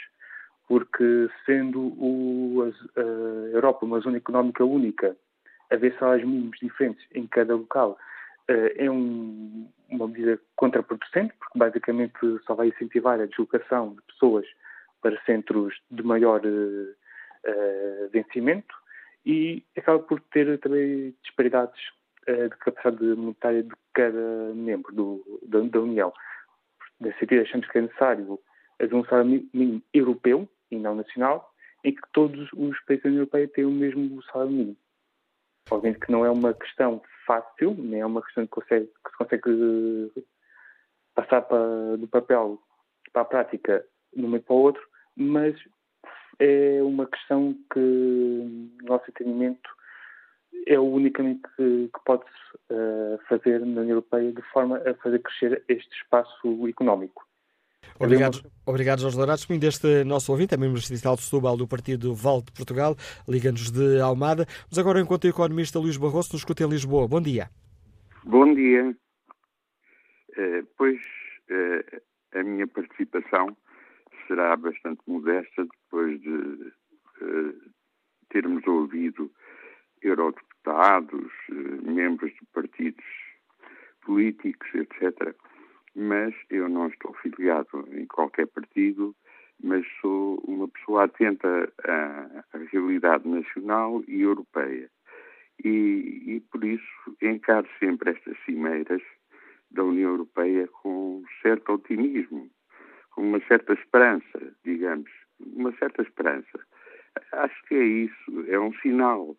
[0.68, 3.04] porque sendo o, a, a
[3.54, 5.16] Europa uma zona económica única,
[5.70, 7.98] haver salários mínimos diferentes em cada local
[8.50, 14.46] uh, é um, uma medida contraproducente, porque basicamente só vai incentivar a deslocação de pessoas
[15.00, 18.74] para centros de maior uh, vencimento
[19.24, 21.80] e acaba por ter também disparidades
[22.28, 26.12] uh, de capacidade monetária de cada membro do, da, da, União.
[27.00, 28.38] Nesse sentido, achamos que é necessário
[28.80, 31.52] haver um salário mínimo europeu e não nacional,
[31.84, 34.76] em que todos os países da União Europeia tenham o mesmo salário mínimo.
[35.70, 39.16] Obviamente que não é uma questão fácil, nem é uma questão que, consegue, que se
[39.16, 40.12] consegue
[41.14, 42.60] passar para, do papel
[43.12, 43.84] para a prática
[44.16, 44.82] de um momento para o outro,
[45.16, 45.54] mas
[46.38, 49.70] é uma questão que, no nosso entendimento,
[50.66, 52.24] é o único caminho que, que pode
[52.70, 57.26] uh, fazer na União Europeia de forma a fazer crescer este espaço económico.
[57.98, 59.16] Obrigado, obrigado Jorge.
[59.26, 62.94] Testemunho deste nosso ouvinte, é membro distrital de Setúbal do Partido Val de Portugal,
[63.28, 64.46] liga-nos de Almada.
[64.68, 67.08] Mas agora, enquanto o economista Luís Barroso nos escuta em Lisboa.
[67.08, 67.48] Bom dia.
[68.24, 68.94] Bom dia.
[70.36, 71.00] Uh, pois
[71.50, 73.56] uh, a minha participação
[74.26, 77.70] será bastante modesta depois de uh,
[78.30, 79.30] termos ouvido
[80.02, 83.04] eurodeputados, uh, membros de partidos
[84.02, 85.34] políticos, etc.
[85.94, 89.14] Mas eu não estou filiado em qualquer partido,
[89.62, 94.90] mas sou uma pessoa atenta à, à realidade nacional e europeia.
[95.64, 99.00] E, e, por isso encaro sempre estas cimeiras
[99.70, 102.50] da União Europeia com certo otimismo
[103.16, 105.10] com uma certa esperança, digamos,
[105.40, 106.60] uma certa esperança.
[107.32, 109.34] Acho que é isso, é um sinal.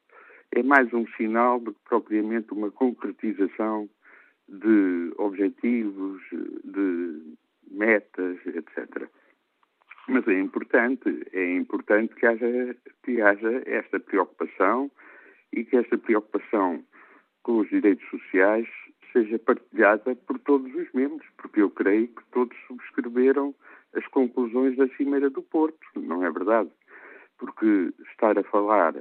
[0.52, 3.88] É mais um sinal do que propriamente uma concretização
[4.50, 6.22] de objetivos,
[6.64, 7.36] de
[7.70, 9.08] metas, etc.
[10.08, 14.90] Mas é importante, é importante que haja, que haja esta preocupação
[15.54, 16.84] e que esta preocupação
[17.44, 18.68] com os direitos sociais
[19.18, 23.56] seja partilhada por todos os membros, porque eu creio que todos subscreveram
[23.96, 26.70] as conclusões da Cimeira do Porto, não é verdade?
[27.40, 28.94] Porque estar a falar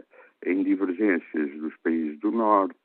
[0.45, 2.77] em divergências dos países do Norte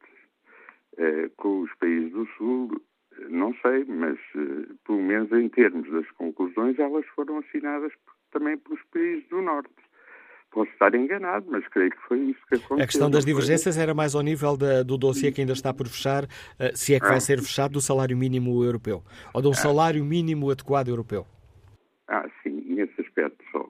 [0.98, 2.82] eh, com os países do Sul,
[3.30, 7.94] não sei, mas eh, pelo menos em termos das conclusões, elas foram assinadas
[8.32, 9.74] também pelos países do Norte.
[10.52, 12.84] Posso estar enganado, mas creio que foi isso que aconteceu.
[12.84, 15.88] A questão das divergências era mais ao nível da, do dossiê que ainda está por
[15.88, 16.26] fechar,
[16.60, 17.22] eh, se é que vai ah.
[17.22, 19.02] ser fechado, do salário mínimo europeu,
[19.34, 19.56] ou de um ah.
[19.56, 21.26] salário mínimo adequado europeu.
[22.10, 23.66] Ah, sim, nesse aspecto só.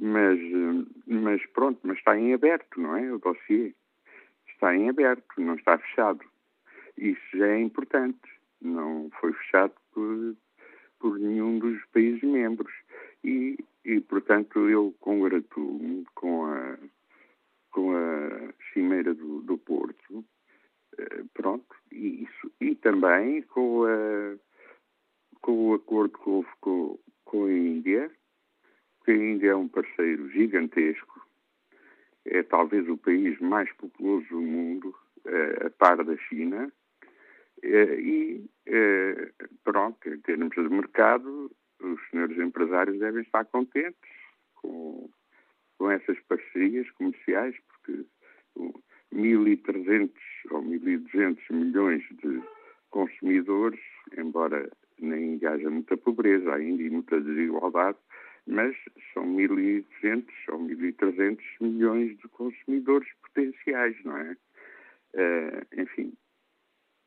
[0.00, 3.12] Mas, eh, mas pronto, mas está em aberto, não é?
[3.12, 3.72] O dossiê
[4.48, 6.20] está em aberto, não está fechado.
[6.96, 8.18] Isso já é importante.
[8.60, 10.36] Não foi fechado por,
[10.98, 12.72] por nenhum dos países membros.
[13.24, 16.78] E, e portanto, eu congratulo-me com a,
[17.70, 20.24] com a Cimeira do, do Porto.
[20.98, 22.52] Eh, pronto, e isso.
[22.60, 24.36] E também com, a,
[25.40, 28.10] com o acordo que houve com, com a Índia,
[29.04, 31.26] que a Índia é um parceiro gigantesco,
[32.24, 34.94] é talvez o país mais populoso do mundo,
[35.24, 36.72] é, a par da China,
[37.62, 38.48] é, e
[39.64, 41.50] pronto, em termos de mercado,
[41.80, 44.10] os senhores empresários devem estar contentes
[44.54, 45.08] com,
[45.78, 48.04] com essas parcerias comerciais, porque
[49.14, 50.10] 1.300
[50.50, 52.42] ou 1.200 milhões de
[52.90, 53.80] consumidores,
[54.16, 57.98] embora nem haja muita pobreza ainda e muita desigualdade,
[58.46, 58.76] mas
[59.14, 64.36] são 1.200 ou 1.300 milhões de consumidores potenciais, não é?
[65.12, 66.12] Uh, enfim,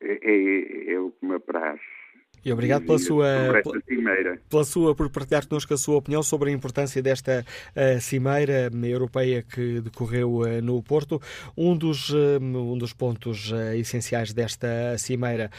[0.00, 1.80] é, é, é, o que me apraz
[2.44, 3.26] e obrigado pela sua,
[4.50, 9.42] pela sua, por partilhar connosco a sua opinião sobre a importância desta uh, cimeira europeia
[9.42, 11.20] que decorreu uh, no Porto.
[11.56, 15.50] Um dos, uh, um dos pontos essenciais desta cimeira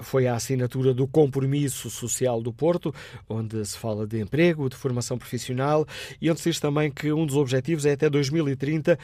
[0.00, 2.94] foi a assinatura do compromisso social do Porto,
[3.28, 5.86] onde se fala de emprego, de formação profissional
[6.20, 8.98] e onde se diz também que um dos objetivos é até 2030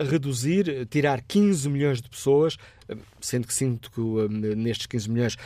[0.00, 2.56] reduzir, tirar 15 milhões de pessoas
[3.20, 4.00] sendo que sinto que
[4.56, 5.36] nestes 15 milhões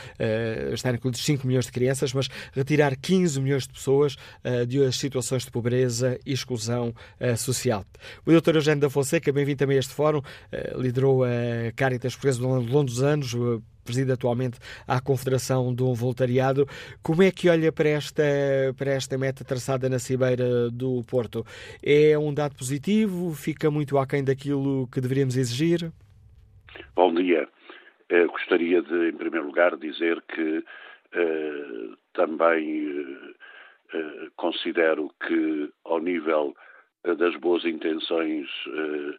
[0.73, 4.15] estarem incluídos 5 milhões de crianças, mas retirar 15 milhões de pessoas
[4.67, 6.93] de situações de pobreza e exclusão
[7.37, 7.85] social.
[8.25, 8.55] O Dr.
[8.55, 10.21] Eugênio da Fonseca, bem-vindo também a este fórum,
[10.75, 11.27] liderou a
[11.75, 13.35] Caritas Portuguesa ao longo dos anos,
[13.83, 16.65] preside atualmente à Confederação do Voluntariado.
[17.01, 18.23] Como é que olha para esta,
[18.77, 21.45] para esta meta traçada na Cibeira do Porto?
[21.83, 23.33] É um dado positivo?
[23.33, 25.91] Fica muito aquém daquilo que deveríamos exigir?
[26.95, 27.47] Bom dia.
[28.09, 30.63] Eu gostaria de, em primeiro lugar, dizer que
[31.13, 36.55] eh, também eh, eh considero que, ao nível
[37.03, 39.17] eh, das boas intenções, eh,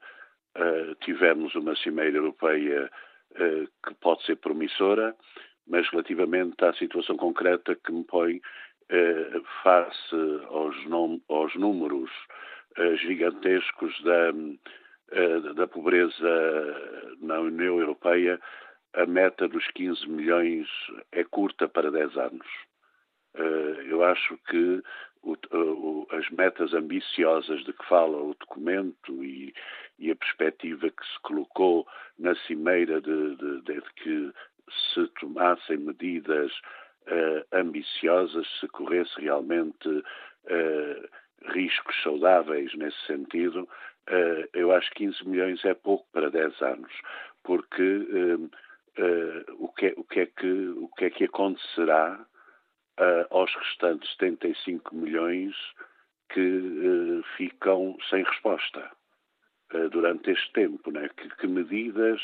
[0.57, 2.91] eh, tivemos uma Cimeira Europeia
[3.37, 5.15] eh, que pode ser promissora,
[5.67, 8.41] mas relativamente à situação concreta que me põe
[8.89, 10.17] eh, face
[10.49, 10.77] aos,
[11.29, 12.11] aos números
[12.77, 14.33] eh, gigantescos da,
[15.55, 18.41] da pobreza na União Europeia,
[18.95, 20.67] a meta dos 15 milhões
[21.13, 22.47] é curta para 10 anos.
[23.89, 24.83] Eu acho que
[26.11, 29.55] as metas ambiciosas de que fala o documento e,
[29.99, 31.87] e a perspectiva que se colocou
[32.19, 34.33] na cimeira de, de, de que
[34.93, 36.53] se tomassem medidas
[37.07, 41.09] uh, ambiciosas, se corresse realmente uh,
[41.53, 43.69] riscos saudáveis nesse sentido,
[44.53, 46.93] eu acho que 15 milhões é pouco para 10 anos,
[47.43, 48.07] porque
[49.59, 52.25] o, que é, o, que é que, o que é que acontecerá
[53.31, 55.55] aos restantes 75 milhões
[56.29, 58.91] que ficam sem resposta?
[59.75, 61.09] Eh, durante este tempo, né?
[61.17, 62.21] que, que, medidas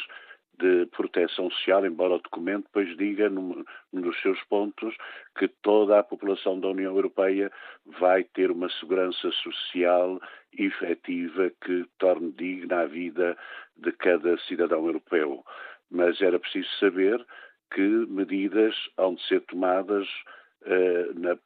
[0.61, 4.95] de proteção social, embora o documento depois diga num, num, dos seus pontos
[5.39, 7.51] que toda a população da União Europeia
[7.99, 10.21] vai ter uma segurança social
[10.57, 13.37] efetiva que torne digna a vida
[13.77, 15.43] de cada cidadão europeu.
[15.91, 17.25] Mas era preciso saber
[17.73, 20.07] que medidas hão de ser tomadas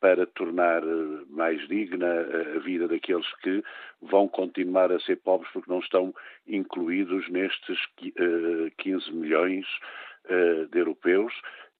[0.00, 3.62] para tornar eh, mais digna eh, a vida daqueles que
[4.02, 6.14] vão continuar a ser pobres porque não estão
[6.46, 7.78] incluídos nestes
[8.78, 9.66] 15 milhões
[10.70, 11.32] de europeus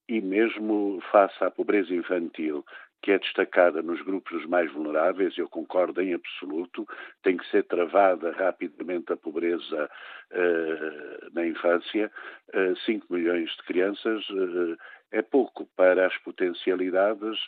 [0.09, 2.65] e mesmo face à pobreza infantil
[3.05, 6.89] que é destacada nos grupos mais vulneráveis, eu concordo em absoluto,
[7.23, 9.91] tem que ser travada rapidamente a pobreza
[10.33, 12.11] uh, na infância.
[12.49, 14.79] Uh, 5 milhões de crianças uh,
[15.13, 17.39] é pouco para as potencialidades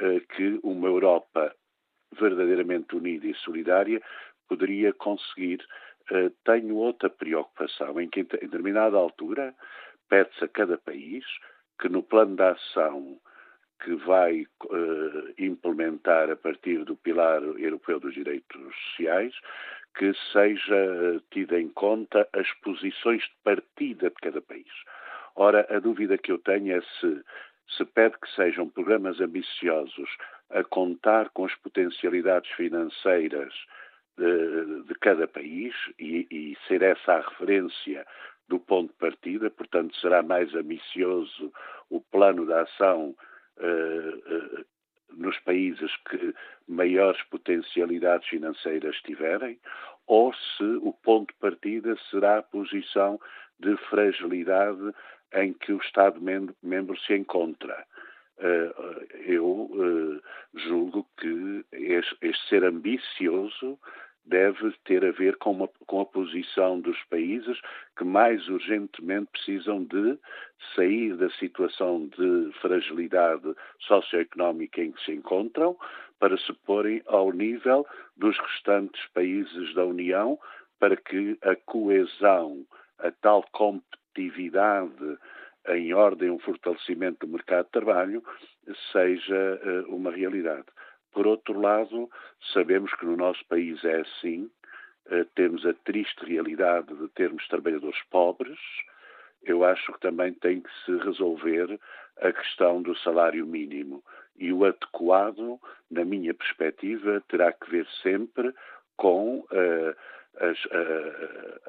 [0.00, 1.54] uh, que uma Europa
[2.18, 4.00] verdadeiramente unida e solidária
[4.48, 5.62] poderia conseguir.
[6.10, 9.54] Uh, tenho outra preocupação, em que em determinada altura
[10.08, 11.22] pede-se a cada país
[11.78, 13.20] que no plano de ação
[13.82, 18.60] que vai uh, implementar a partir do Pilar Europeu dos Direitos
[18.90, 19.34] Sociais,
[19.96, 24.72] que seja tida em conta as posições de partida de cada país.
[25.34, 27.24] Ora, a dúvida que eu tenho é se
[27.76, 30.08] se pede que sejam programas ambiciosos
[30.50, 33.54] a contar com as potencialidades financeiras
[34.16, 38.06] de, de cada país e, e, ser essa a referência
[38.48, 41.52] do ponto de partida, portanto, será mais ambicioso
[41.88, 43.14] o plano de ação
[43.58, 44.64] uh, uh,
[45.16, 46.34] nos países que
[46.66, 49.58] maiores potencialidades financeiras tiverem,
[50.06, 53.20] ou se o ponto de partida será a posição
[53.58, 54.92] de fragilidade
[55.34, 57.86] em que o Estado-membro se encontra.
[58.38, 58.72] Eh,
[59.26, 63.78] eu eh, julgo que este ser ambicioso
[64.24, 67.60] deve ter a ver com, uma, com, a posição dos países
[67.96, 70.18] que mais urgentemente precisam de
[70.74, 75.76] sair da situação de fragilidade socioeconómica em que se encontram
[76.18, 80.38] para se porem ao nível dos restantes países da União
[80.78, 82.64] para que a coesão,
[82.98, 85.18] a tal competitividade
[85.68, 88.22] em ordem um fortalecimento do mercado de trabalho
[88.90, 90.66] seja uh, uma realidade.
[91.12, 92.10] Por outro lado,
[92.52, 94.50] sabemos que no nosso país é assim,
[95.06, 98.58] uh, temos a triste realidade de termos trabalhadores pobres.
[99.42, 101.78] Eu acho que também tem que se resolver
[102.20, 104.02] a questão do salário mínimo.
[104.36, 105.60] E o adequado,
[105.90, 108.54] na minha perspectiva, terá que ver sempre
[108.96, 109.96] com uh,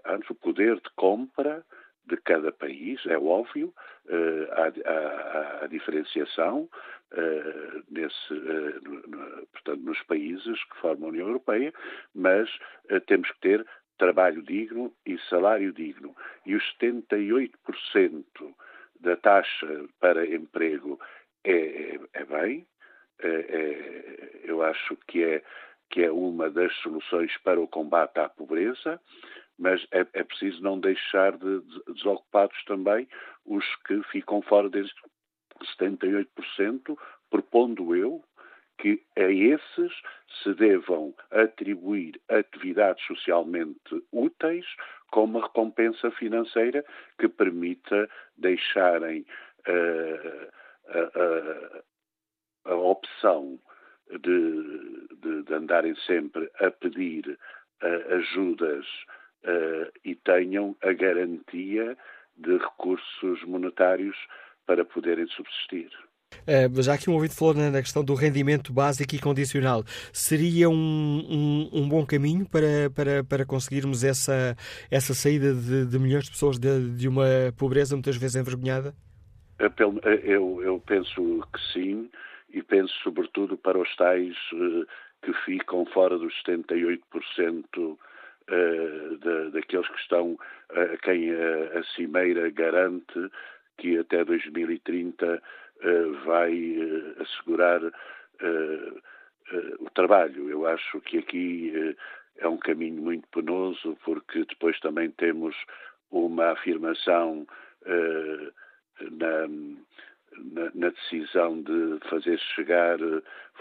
[0.05, 1.65] as, o poder de compra
[2.05, 3.73] de cada país, é óbvio,
[4.05, 6.69] uh, há, há, há, diferenciação
[7.11, 11.73] uh, nesse, no, portanto, nos países que formam a União Europeia,
[12.13, 12.49] mas
[13.07, 13.65] temos que ter
[13.97, 16.15] trabalho digno e salário digno.
[16.45, 18.23] E os 78%
[18.99, 20.99] da taxa para emprego
[21.43, 22.65] é, é, é bem,
[23.19, 25.43] é, eu acho que é,
[25.89, 28.99] que é uma das soluções para o combate à pobreza,
[29.57, 33.07] mas é, é preciso não deixar de, de desocupados também
[33.45, 34.93] os que ficam fora desses
[35.79, 36.97] 78%,
[37.29, 38.23] propondo eu
[38.77, 39.93] que a esses
[40.41, 44.65] se devam atribuir atividades socialmente úteis
[45.11, 46.83] com uma recompensa financeira
[47.19, 49.25] que permita deixarem
[49.67, 50.49] uh,
[50.87, 53.59] a, a, a, opção
[54.09, 57.37] de, de, de, andarem sempre a pedir
[57.83, 58.85] uh, ajudas
[59.43, 61.97] uh, e tenham a garantia
[62.37, 64.15] de recursos monetários
[64.65, 65.89] para poderem subsistir.
[66.47, 70.73] Uh, já que um ouvinte falou na, questão do rendimento básico e condicional, seria um,
[70.73, 74.55] um, um bom caminho para, para, para conseguirmos essa,
[74.89, 77.25] essa saída de, de milhões de pessoas de, de, uma
[77.57, 78.93] pobreza muitas vezes envergonhada?
[79.77, 82.09] Eu, eu penso que sim,
[82.51, 84.35] e penso sobretudo para os tais
[85.21, 87.97] que ficam fora dos 78%
[88.47, 90.37] de, daqueles que estão,
[90.69, 93.29] a quem a, a Cimeira garante
[93.77, 95.41] que até 2030
[95.81, 98.93] eh, vai eh, assegurar eh,
[99.79, 100.49] o trabalho.
[100.49, 101.95] Eu acho que aqui
[102.37, 105.55] é um caminho muito penoso, porque depois também temos
[106.09, 107.45] uma afirmação
[109.11, 109.47] na,
[110.37, 112.97] na, na, decisão de fazer chegar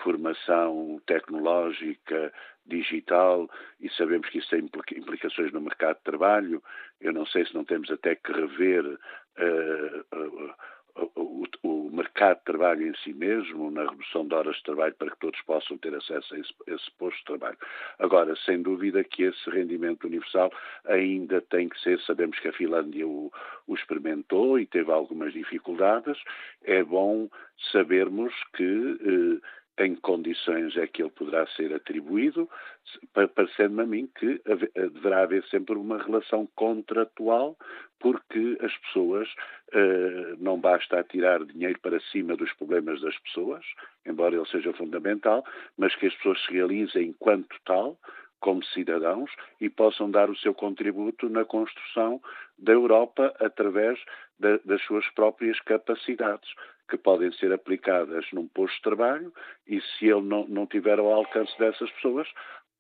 [0.03, 2.33] formação tecnológica,
[2.67, 3.51] digital,
[3.81, 6.63] e sabemos que isso tem implicações no mercado de trabalho.
[7.01, 10.55] Eu não sei se não temos até que rever uh, uh,
[11.17, 15.11] o, o, mercado de trabalho em si mesmo, na redução de horas de trabalho para
[15.11, 17.59] que todos possam ter acesso a esse, esse posto de trabalho.
[17.99, 20.53] Agora, sem dúvida que esse rendimento universal
[20.85, 23.33] ainda tem que ser, sabemos que a Finlândia o,
[23.67, 26.19] o experimentou e teve algumas dificuldades,
[26.63, 27.29] é bom
[27.71, 32.49] sabermos que eh, em condições é que ele poderá ser atribuído,
[33.35, 34.41] parecendo-me a mim que
[34.75, 37.57] deverá haver sempre uma relação contratual,
[37.99, 39.29] porque as pessoas
[39.73, 43.65] uh, não basta atirar dinheiro para cima dos problemas das pessoas,
[44.05, 45.45] embora ele seja fundamental,
[45.79, 47.99] mas que as pessoas se realizem enquanto tal,
[48.43, 49.31] como cidadãos
[49.61, 52.21] e possam dar o seu contributo na construção
[52.59, 53.99] da Europa através
[54.39, 56.53] da, das suas próprias capacidades
[56.91, 59.33] que podem ser aplicadas num posto de trabalho
[59.67, 62.29] e se ele não, não tiver ao alcance dessas pessoas,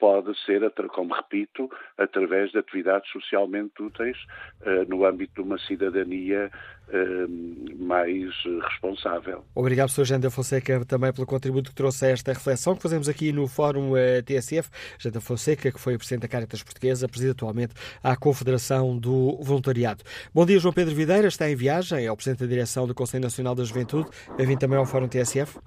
[0.02, 4.16] pode ser, como repito, através de atividades socialmente úteis
[4.62, 6.50] uh, no âmbito de uma cidadania
[6.88, 8.34] uh, mais
[8.68, 9.44] responsável.
[9.54, 10.04] Obrigado, Sr.
[10.04, 13.96] Janda Fonseca, também pelo contributo que trouxe a esta reflexão que fazemos aqui no Fórum
[13.96, 14.70] eh, TSF.
[14.98, 17.72] Janda Fonseca, que foi o Presidente da Caritas Portuguesa, preside atualmente
[18.02, 20.02] à Confederação do Voluntariado.
[20.34, 23.22] Bom dia, João Pedro Videira, está em viagem, é o Presidente da Direção do Conselho
[23.22, 24.10] Nacional da Juventude.
[24.36, 25.60] Bem-vindo também ao Fórum TSF.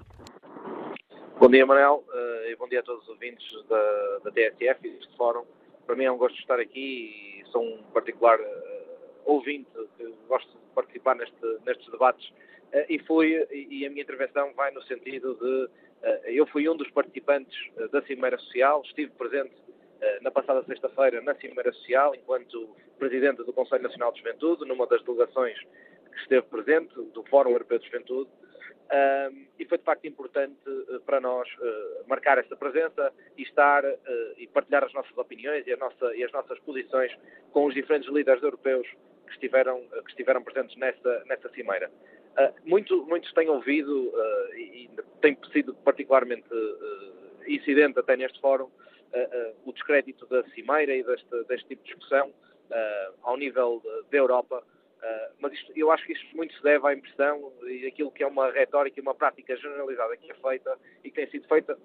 [1.40, 2.04] Bom dia, Manel
[2.48, 5.44] e bom dia a todos os ouvintes da, da TSF e deste fórum.
[5.84, 8.44] Para mim é um gosto estar aqui e sou um particular uh,
[9.24, 11.34] ouvinte que gosto de participar neste,
[11.64, 12.28] nestes debates.
[12.28, 15.86] Uh, e, foi, e a minha intervenção vai no sentido de
[16.26, 17.56] eu fui um dos participantes
[17.90, 19.56] da Cimeira Social, estive presente
[20.20, 25.02] na passada sexta-feira na Cimeira Social enquanto Presidente do Conselho Nacional de Juventude, numa das
[25.02, 25.58] delegações
[26.12, 28.30] que esteve presente do Fórum Europeu de Juventude
[28.86, 33.84] um, e foi de facto importante uh, para nós uh, marcar esta presença e estar
[33.84, 33.98] uh,
[34.36, 37.12] e partilhar as nossas opiniões e, nossa, e, as nossas posições
[37.50, 38.86] com os diferentes líderes europeus
[39.26, 41.90] que estiveram, que estiveram presentes nessa, nessa cimeira.
[42.64, 44.12] muito, muitos têm ouvido
[44.54, 46.46] e, e tem sido particularmente
[47.48, 48.70] incidente até neste fórum
[49.64, 52.32] o descrédito da cimeira e deste, deste tipo de discussão
[53.24, 54.62] ao nível da Europa
[55.06, 58.24] Uh, mas isto, eu acho que isto muito se deve à impressão e aquilo que
[58.24, 61.78] é uma retórica e uma prática generalizada que é feita e que tem sido feita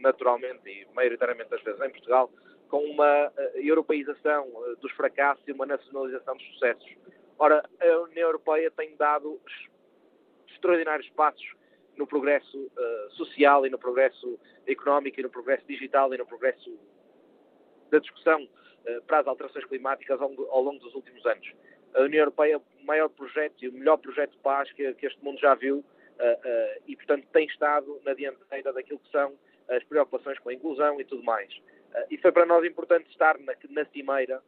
[0.00, 2.32] naturalmente e maioritariamente das vezes em Portugal,
[2.68, 6.96] com uma uh, europeização uh, dos fracassos e uma nacionalização dos sucessos.
[7.38, 9.40] Ora, a União Europeia tem dado
[10.48, 11.46] extraordinários passos
[11.96, 12.72] no progresso
[13.10, 16.76] social e no progresso económico e no progresso digital e no progresso
[17.88, 18.48] da discussão
[19.06, 21.52] para as alterações climáticas ao, ao longo dos últimos anos
[21.94, 25.06] a União Europeia é o maior projeto e o melhor projeto de paz que, que
[25.06, 29.32] este mundo já viu uh, uh, e, portanto, tem estado na dianteira daquilo que são
[29.68, 31.52] as preocupações com a inclusão e tudo mais.
[31.56, 34.42] Uh, e foi para nós importante estar na, na cimeira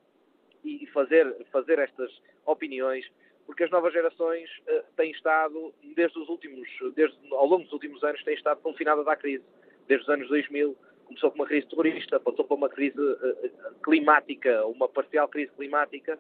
[0.65, 2.11] e fazer, fazer estas
[2.45, 3.09] opiniões,
[3.47, 4.51] porque as novas gerações
[4.97, 9.15] têm estado, desde os últimos, desde, ao longo dos últimos anos, têm estado confinadas à
[9.15, 9.45] crise.
[9.87, 10.77] Desde os anos 2000,
[11.07, 16.19] começou com uma crise terrorista, passou por uma crise uh, climática, uma parcial crise climática,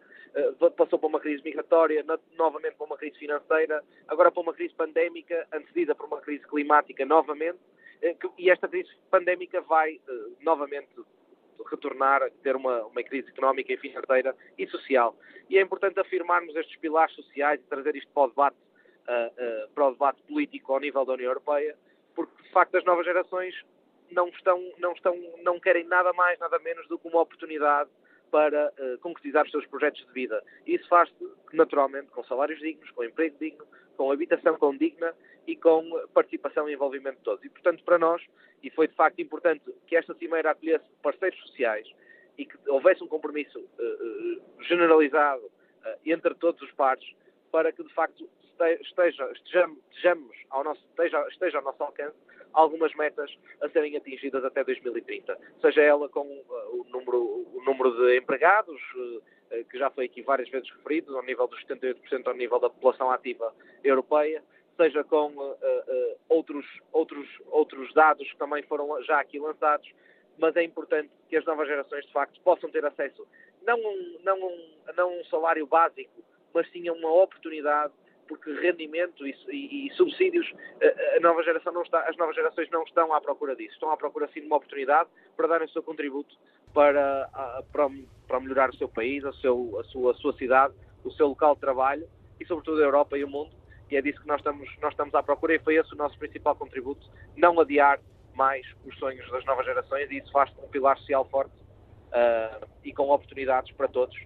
[0.60, 4.54] uh, passou por uma crise migratória, no, novamente por uma crise financeira, agora por uma
[4.54, 7.58] crise pandémica, antecedida por uma crise climática novamente,
[8.02, 10.00] uh, que, e esta crise pandémica vai
[10.40, 10.88] novamente
[11.68, 15.16] retornar a ter uma, uma crise económica e financeira e social.
[15.50, 18.56] E é importante afirmarmos estes pilares sociais e trazer isto para o debate,
[19.74, 21.76] para o debate político ao nível da União Europeia,
[22.14, 23.54] porque de facto as novas gerações
[24.10, 27.90] não estão, não estão, não querem nada mais, nada menos do que uma oportunidade
[28.30, 30.42] para uh, concretizar os seus projetos de vida.
[30.66, 31.14] Isso faz-se
[31.52, 33.66] naturalmente com salários dignos, com emprego digno,
[33.96, 35.14] com habitação condigna
[35.46, 37.44] e com participação e envolvimento de todos.
[37.44, 38.22] E, portanto, para nós,
[38.62, 41.88] e foi de facto importante que esta cimeira acolhesse parceiros sociais
[42.36, 47.04] e que houvesse um compromisso uh, generalizado uh, entre todos os pares
[47.50, 48.28] para que, de facto,
[48.80, 52.16] esteja, estejamos, estejamos ao nosso, esteja, esteja ao nosso alcance
[52.56, 53.30] algumas metas
[53.60, 57.22] a serem atingidas até 2030, seja ela com uh, o, número,
[57.54, 61.62] o número de empregados, uh, que já foi aqui várias vezes referido, ao nível dos
[61.66, 63.54] 78% ao nível da população ativa
[63.84, 64.42] europeia,
[64.76, 65.32] seja com
[66.28, 69.88] outros, outros, outros dados que também foram já aqui lançados,
[70.36, 73.26] mas é importante que as novas gerações, de facto, possam ter acesso
[73.66, 76.22] não a um, não um, não um salário básico,
[76.54, 77.92] mas sim a uma oportunidade
[78.26, 80.52] porque rendimento e, e, e, subsídios,
[81.16, 83.96] a, nova geração não está, as novas gerações não estão à procura disso, estão à
[83.96, 86.34] procura sim de uma oportunidade para darem o seu contributo
[86.72, 87.28] para,
[87.72, 87.88] para,
[88.26, 90.74] para melhorar o seu país, a, seu, a, sua, a sua cidade,
[91.04, 92.06] o seu local de trabalho
[92.40, 93.54] e sobretudo a Europa e o mundo.
[93.90, 96.18] E é disso que nós estamos, nós estamos à procura e foi esse o nosso
[96.18, 98.00] principal contributo, não adiar
[98.34, 100.10] mais os sonhos das novas gerações.
[100.10, 104.16] E isso faz um pilar social forte uh, e com oportunidades para todos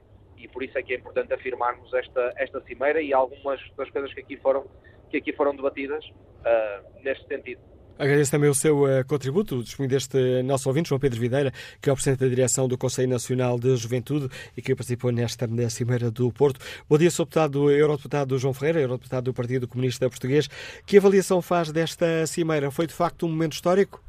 [0.40, 4.12] e por isso é que é importante afirmarmos esta, esta cimeira e algumas das coisas
[4.12, 4.66] que aqui foram,
[5.10, 7.60] que aqui foram debatidas uh, neste sentido.
[7.98, 11.52] Agradeço também o seu uh, contributo, o testemunho deste nosso ouvinte, João Pedro Videira,
[11.82, 15.46] que é o Presidente da Direção do Conselho Nacional de Juventude e que participou nesta
[15.68, 16.58] Cimeira do Porto.
[16.88, 17.24] Bom dia, Sr.
[17.24, 20.48] Deputado, Eurodeputado João Ferreira, Eurodeputado do Partido Comunista Português.
[20.86, 22.70] Que avaliação faz desta Cimeira?
[22.70, 24.02] Foi de facto um momento histórico?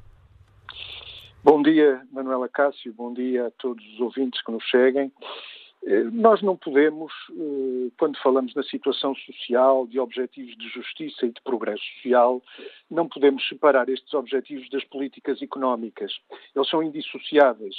[1.44, 5.12] Bom dia, Manuela Cássio, bom dia a todos os ouvintes que nos seguem.
[5.84, 11.32] Eh, nós não podemos, eh, quando falamos da situação social, de objetivos de justiça e
[11.32, 12.42] de progresso social,
[12.90, 16.14] não podemos separar estes objetivos das políticas económicas.
[16.56, 17.76] Eles são indissociáveis.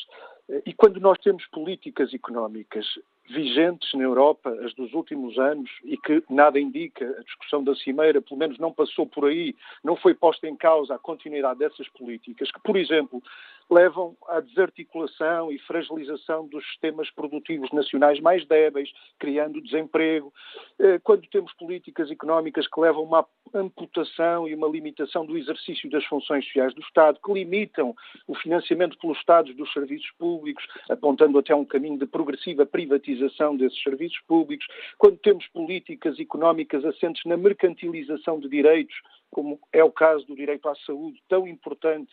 [0.48, 2.86] Eh, e quando nós temos políticas económicas
[3.28, 8.20] vigentes na Europa, as dos últimos anos, e que nada indica, a discussão da Cimeira,
[8.20, 12.50] pelo menos não passou por aí, não foi posta em causa a continuidade dessas políticas,
[12.50, 13.22] que, por exemplo,
[13.70, 20.32] levam à desarticulação e fragilização dos sistemas produtivos nacionais mais débeis, criando desemprego.
[20.78, 25.90] Eh, quando temos políticas económicas que levam a uma amputação e uma limitação do exercício
[25.90, 27.94] das funções sociais do Estado, que limitam
[28.26, 33.80] o financiamento pelos Estados dos serviços públicos, apontando até um caminho de progressiva privatização desses
[33.82, 34.66] serviços públicos,
[34.98, 38.94] quando temos políticas económicas assentes na mercantilização de direitos,
[39.30, 42.12] como é o caso do direito à saúde, tão importante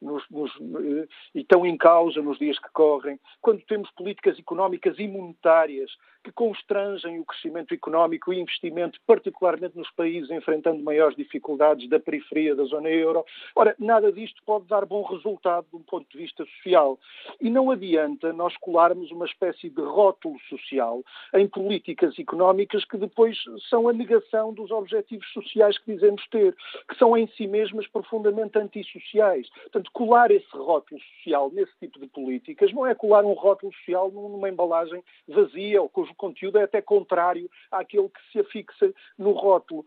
[0.00, 4.98] nos, nos, eh, e estão em causa nos dias que correm, quando temos políticas económicas
[4.98, 5.90] imunitárias
[6.22, 12.54] que constrangem o crescimento económico e investimento, particularmente nos países enfrentando maiores dificuldades da periferia
[12.54, 13.24] da zona euro.
[13.54, 16.98] Ora, nada disto pode dar bom resultado de um ponto de vista social.
[17.40, 21.02] E não adianta nós colarmos uma espécie de rótulo social
[21.34, 23.38] em políticas económicas que depois
[23.68, 26.54] são a negação dos objetivos sociais que dizemos ter,
[26.88, 29.48] que são em si mesmas profundamente antissociais.
[29.62, 33.72] Portanto, Portanto, colar esse rótulo social nesse tipo de políticas não é colar um rótulo
[33.74, 39.32] social numa embalagem vazia ou cujo conteúdo é até contrário àquele que se afixa no
[39.32, 39.84] rótulo.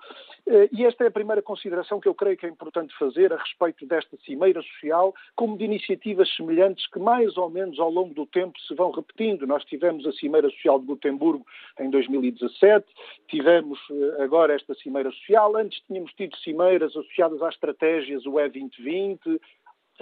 [0.48, 3.38] Eh, e esta é a primeira consideração que eu creio que é importante fazer a
[3.38, 8.26] respeito desta cimeira social, como de iniciativas semelhantes que mais ou menos ao longo do
[8.26, 9.48] tempo se vão repetindo.
[9.48, 11.45] Nós tivemos a Cimeira Social de Gotemburgo
[11.80, 12.86] em 2017,
[13.28, 19.40] tivemos eh, agora esta Cimeira Social, antes tínhamos tido cimeiras associadas às estratégias UE 2020,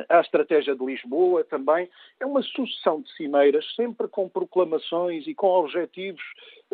[0.08, 1.90] a estratégia de Lisboa também.
[2.20, 6.24] É uma sucessão de cimeiras, sempre com proclamações e com objetivos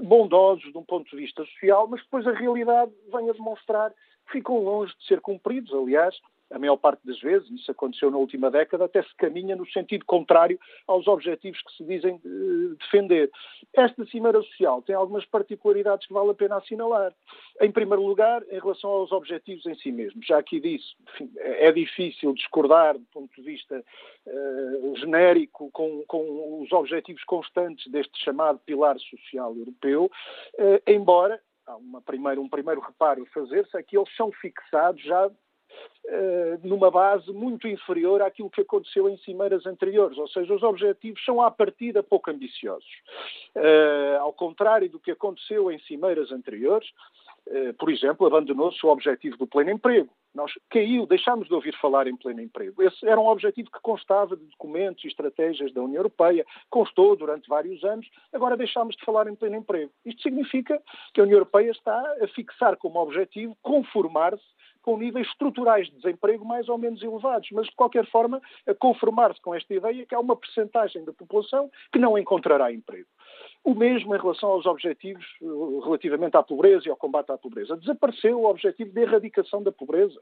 [0.01, 3.91] bondosos de um ponto de vista social, mas depois a realidade vem a demonstrar
[4.25, 5.73] que ficam longe de ser cumpridos.
[5.73, 6.15] Aliás,
[6.51, 10.05] a maior parte das vezes, isso aconteceu na última década, até se caminha no sentido
[10.05, 13.31] contrário aos objetivos que se dizem uh, defender.
[13.73, 17.13] Esta Cimeira Social tem algumas particularidades que vale a pena assinalar.
[17.61, 20.25] Em primeiro lugar, em relação aos objetivos em si mesmos.
[20.25, 23.83] Já aqui disse, enfim, é difícil discordar do ponto de vista
[24.25, 30.11] uh, genérico com, com, os objetivos constantes deste chamado pilar social europeu,
[30.59, 35.01] uh, embora há uma primeira, um primeiro reparo a fazer-se é que eles são fixados
[35.01, 35.29] já
[36.63, 41.41] numa base muito inferior àquilo que aconteceu em cimeiras anteriores, ou seja, os objetivos são
[41.41, 42.89] à partida pouco ambiciosos.
[43.55, 46.87] Uh, ao contrário do que aconteceu em cimeiras anteriores,
[47.47, 50.09] uh, por exemplo, abandonou-se o objetivo do pleno emprego.
[50.33, 52.83] Nós caiu, deixámos de ouvir falar em pleno emprego.
[52.83, 57.47] Esse era um objetivo que constava de documentos e estratégias da União Europeia, constou durante
[57.47, 59.91] vários anos, agora deixámos de falar em pleno emprego.
[60.05, 60.81] Isto significa
[61.13, 64.43] que a União Europeia está a fixar como objetivo conformar-se
[64.85, 68.39] com níveis estruturais de desemprego mais ou menos elevados, mas de qualquer forma
[68.77, 73.07] conformar-se com esta ideia que há uma percentagem da população que não encontrará emprego.
[73.63, 75.45] O mesmo em relação aos objetivos eh,
[75.83, 77.75] relativamente à pobreza e ao combate à pobreza.
[77.75, 80.21] Desapareceu o objetivo de erradicação da pobreza.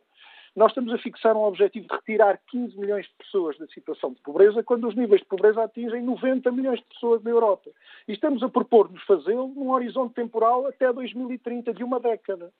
[0.55, 4.21] Nós estamos a fixar um objetivo de retirar 15 milhões de pessoas da situação de
[4.21, 7.71] pobreza, quando os níveis de pobreza atingem 90 milhões de pessoas na Europa.
[8.07, 12.51] E estamos a propor-nos fazê-lo num horizonte temporal até 2030, de uma década.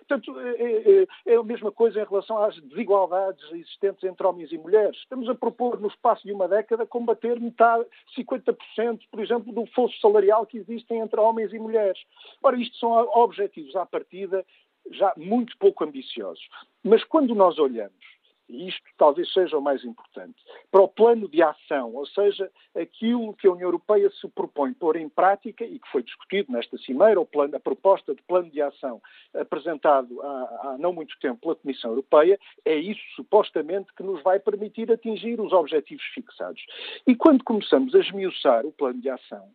[0.00, 4.58] Portanto, é, é, é, a mesma coisa em relação às desigualdades existentes entre homens e
[4.58, 4.98] mulheres.
[4.98, 9.98] Estamos a propor, no espaço de uma década, combater metade, 50%, por exemplo, do fosso
[10.00, 11.98] salarial que existe entre homens e mulheres.
[12.42, 14.44] Ora, isto são objetivos à partida
[14.90, 16.46] já muito pouco ambiciosos.
[16.82, 18.02] Mas quando nós olhamos,
[18.48, 20.36] e isto talvez seja o mais importante,
[20.70, 24.96] para o plano de ação, ou seja, aquilo que a União Europeia se propõe pôr
[24.96, 29.00] em prática e que foi discutido nesta cimeira, plano, a proposta de plano de ação
[29.34, 34.38] apresentado há, há não muito tempo pela Comissão Europeia, é isso supostamente que nos vai
[34.38, 36.62] permitir atingir os objetivos fixados.
[37.06, 39.48] E quando começamos a esmiuçar o plano de ação,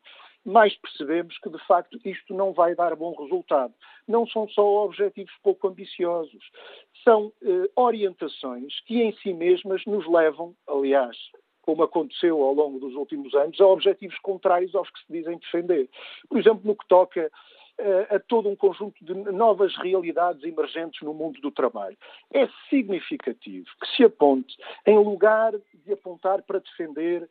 [0.48, 3.74] mais percebemos que, de facto, isto não vai dar bom resultado.
[4.08, 6.50] Não são só objetivos pouco ambiciosos,
[7.04, 11.18] são eh, orientações que em si mesmas nos levam, aliás,
[11.62, 15.90] como aconteceu ao longo dos últimos anos, a objetivos contrários aos que se dizem defender.
[16.30, 17.30] Por exemplo, no que toca
[17.80, 21.96] eh, a todo um conjunto de novas realidades emergentes no mundo do trabalho.
[22.34, 24.56] É significativo que se aponte,
[24.86, 25.54] em lugar
[25.86, 27.30] de apontar para defender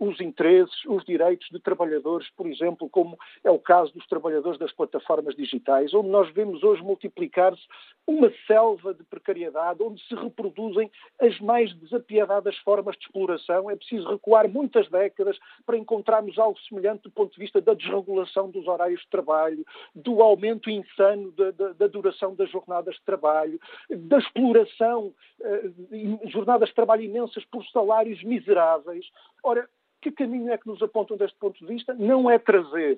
[0.00, 4.72] os interesses, os direitos de trabalhadores, por exemplo, como é o caso dos trabalhadores das
[4.72, 7.62] plataformas digitais, onde nós vemos hoje multiplicar-se
[8.06, 10.90] uma selva de precariedade, onde se reproduzem
[11.20, 13.70] as mais desapiedadas formas de exploração.
[13.70, 18.50] É preciso recuar muitas décadas para encontrarmos algo semelhante do ponto de vista da desregulação
[18.50, 23.60] dos horários de trabalho, do aumento insano da, da, da duração das jornadas de trabalho,
[23.88, 29.06] da exploração, uh, jornadas de trabalho imensas por salários miseráveis.
[29.42, 29.68] Ora,
[30.00, 31.94] que caminho é que nos apontam deste ponto de vista?
[31.94, 32.94] Não é trazer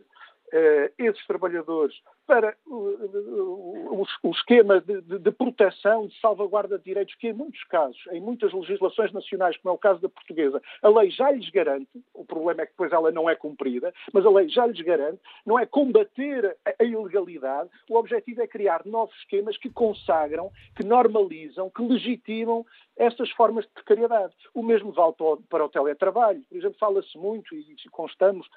[0.53, 1.95] uh, esses trabalhadores
[2.27, 7.63] para o, o, esquema de, de, de, proteção, de salvaguarda de direitos, que em muitos
[7.65, 11.49] casos, em muitas legislações nacionais, como é o caso da portuguesa, a lei já lhes
[11.51, 14.81] garante, o problema é que depois ela não é cumprida, mas a lei já lhes
[14.81, 20.51] garante, não é combater a, a ilegalidade, o objetivo é criar novos esquemas que consagram,
[20.75, 22.65] que normalizam, que legitimam
[22.97, 24.33] estas formas de precariedade.
[24.55, 25.15] O mesmo vale
[25.49, 26.43] para o teletrabalho.
[26.49, 28.49] Por exemplo, fala-se muito, e constamos,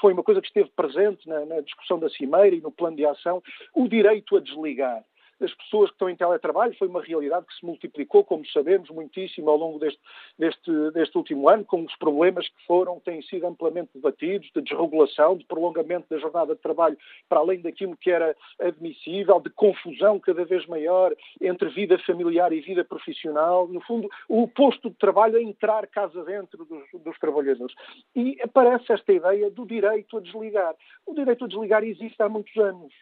[0.00, 3.04] foi uma coisa que esteve presente na, na discussão da Cimeira e no plano de
[3.12, 3.42] ação,
[3.74, 5.04] o direito a desligar
[5.44, 9.50] as pessoas que estão em teletrabalho foi uma realidade que se multiplicou, como sabemos, muitíssimo
[9.50, 10.00] ao longo deste,
[10.38, 15.36] deste, deste último ano, com os problemas que foram, têm sido amplamente debatidos, de desregulação,
[15.36, 16.96] de prolongamento da jornada de trabalho
[17.28, 22.60] para além daquilo que era admissível, de confusão cada vez maior entre vida familiar e
[22.60, 23.68] vida profissional.
[23.68, 27.74] No fundo, o posto de trabalho a entrar casa dentro dos, dos trabalhadores.
[28.14, 30.74] E aparece esta ideia do direito a desligar.
[31.06, 32.92] O direito a desligar existe há muitos anos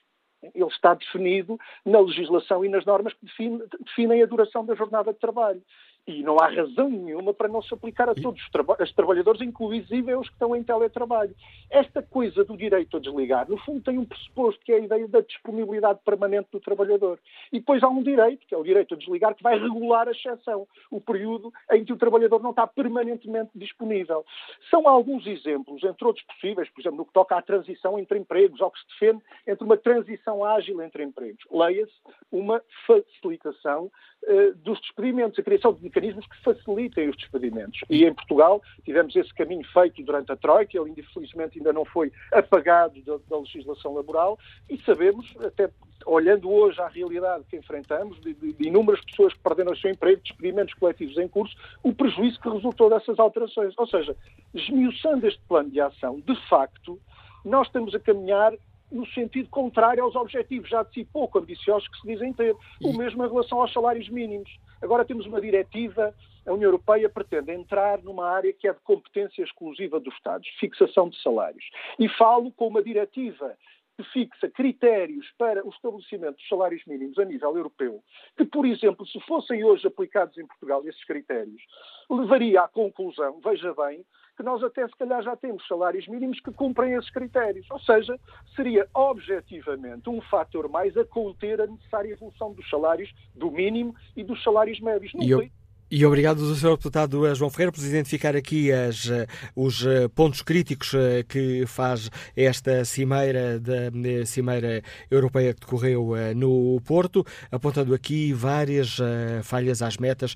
[0.43, 5.12] ele está definido na legislação e nas normas que define, definem a duração da jornada
[5.12, 5.62] de trabalho.
[6.11, 9.41] E não há razão nenhuma para não se aplicar a todos os, traba os trabalhadores,
[9.41, 11.35] inclusive os que estão em teletrabalho.
[11.70, 15.07] Esta coisa do direito a desligar, no fundo, tem um pressuposto, que é a ideia
[15.07, 17.19] da disponibilidade permanente do trabalhador.
[17.53, 20.11] E depois há um direito, que é o direito a desligar, que vai regular a
[20.11, 24.24] exceção, o período em que o trabalhador não está permanentemente disponível.
[24.70, 28.61] São alguns exemplos, entre outros possíveis, por exemplo, no que toca à transição entre empregos,
[28.61, 31.45] ao que se defende entre uma transição ágil entre empregos.
[31.51, 31.93] Leia-se
[32.32, 33.91] uma facilitação
[34.24, 37.80] uh, dos despedimentos, a criação de mecanismos que facilitem os despedimentos.
[37.88, 42.12] E em Portugal tivemos esse caminho feito durante a Troika, ele infelizmente ainda não foi
[42.32, 44.38] apagado da, da legislação laboral
[44.68, 45.70] e sabemos, até
[46.06, 49.90] olhando hoje à realidade que enfrentamos, de, de, de, inúmeras pessoas que perderam o seu
[49.90, 53.74] emprego, despedimentos coletivos em curso, o prejuízo que resultou dessas alterações.
[53.76, 54.16] Ou seja,
[54.55, 56.98] esmiuçando este plano de ação, de facto,
[57.44, 58.52] nós estamos a caminhar
[58.91, 62.55] no sentido contrário aos objetivos já de si pouco ambiciosos que se dizem ter.
[62.83, 64.51] O mesmo em relação aos salários mínimos.
[64.83, 66.15] Agora temos uma diretiva,
[66.47, 71.09] a União Europeia pretende entrar numa área que é de competência exclusiva dos Estados, fixação
[71.09, 71.65] de salários.
[71.99, 73.57] E falo com uma diretiva
[73.97, 78.03] que fixa critérios para o estabelecimento dos salários mínimos a nível europeu,
[78.37, 81.62] que, por exemplo, se fossem hoje aplicados em Portugal esses critérios,
[82.09, 84.05] levaria à conclusão, veja bem,
[84.41, 87.67] que nós até se calhar já temos salários mínimos que cumprem esses critérios.
[87.71, 88.19] Ou seja,
[88.57, 94.25] seria objetivamente um fator mais a conter a necessária evolução dos salários do mínimo e
[94.25, 95.12] dos salários médios.
[95.15, 95.47] E eu,
[95.91, 96.77] e obrigado, Sr.
[96.77, 99.27] Deputado João Ferreira, por identificar aqui as, eh,
[99.57, 103.91] os eh, pontos críticos eh, que faz esta cimeira da
[104.25, 108.99] Cimeira Europeia que decorreu no Porto, apontando aqui várias
[109.43, 110.35] falhas às metas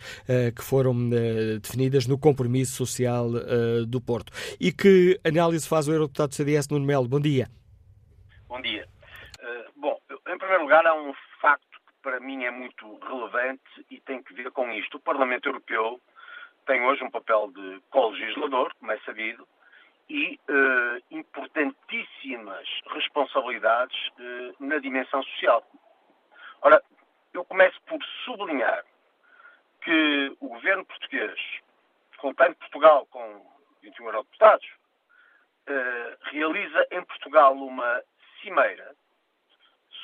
[0.55, 1.09] que foram
[1.61, 3.31] definidas no compromisso social
[3.87, 4.33] do Porto.
[4.59, 7.09] E que análise faz o Eurodeputado CDS Nuno Melo?
[7.09, 7.49] Bom dia.
[8.49, 8.87] Bom dia.
[9.77, 9.97] bom,
[10.29, 11.13] em primeiro lugar, há um
[12.05, 14.99] para mim é muito relevante e tem que ver com isto.
[14.99, 15.99] O Parlamento Europeu
[16.67, 19.49] tem hoje um papel de co-legislador, como é sabido,
[20.11, 25.67] e eh, importantíssimas responsabilidades eh, na dimensão social.
[26.61, 26.83] Ora,
[27.33, 28.85] eu começo por sublinhar
[29.81, 31.41] que o governo português,
[32.19, 33.47] contando Portugal com
[33.83, 34.69] 21 eurodeputados,
[35.67, 38.03] eh, realiza em Portugal uma
[38.43, 38.95] cimeira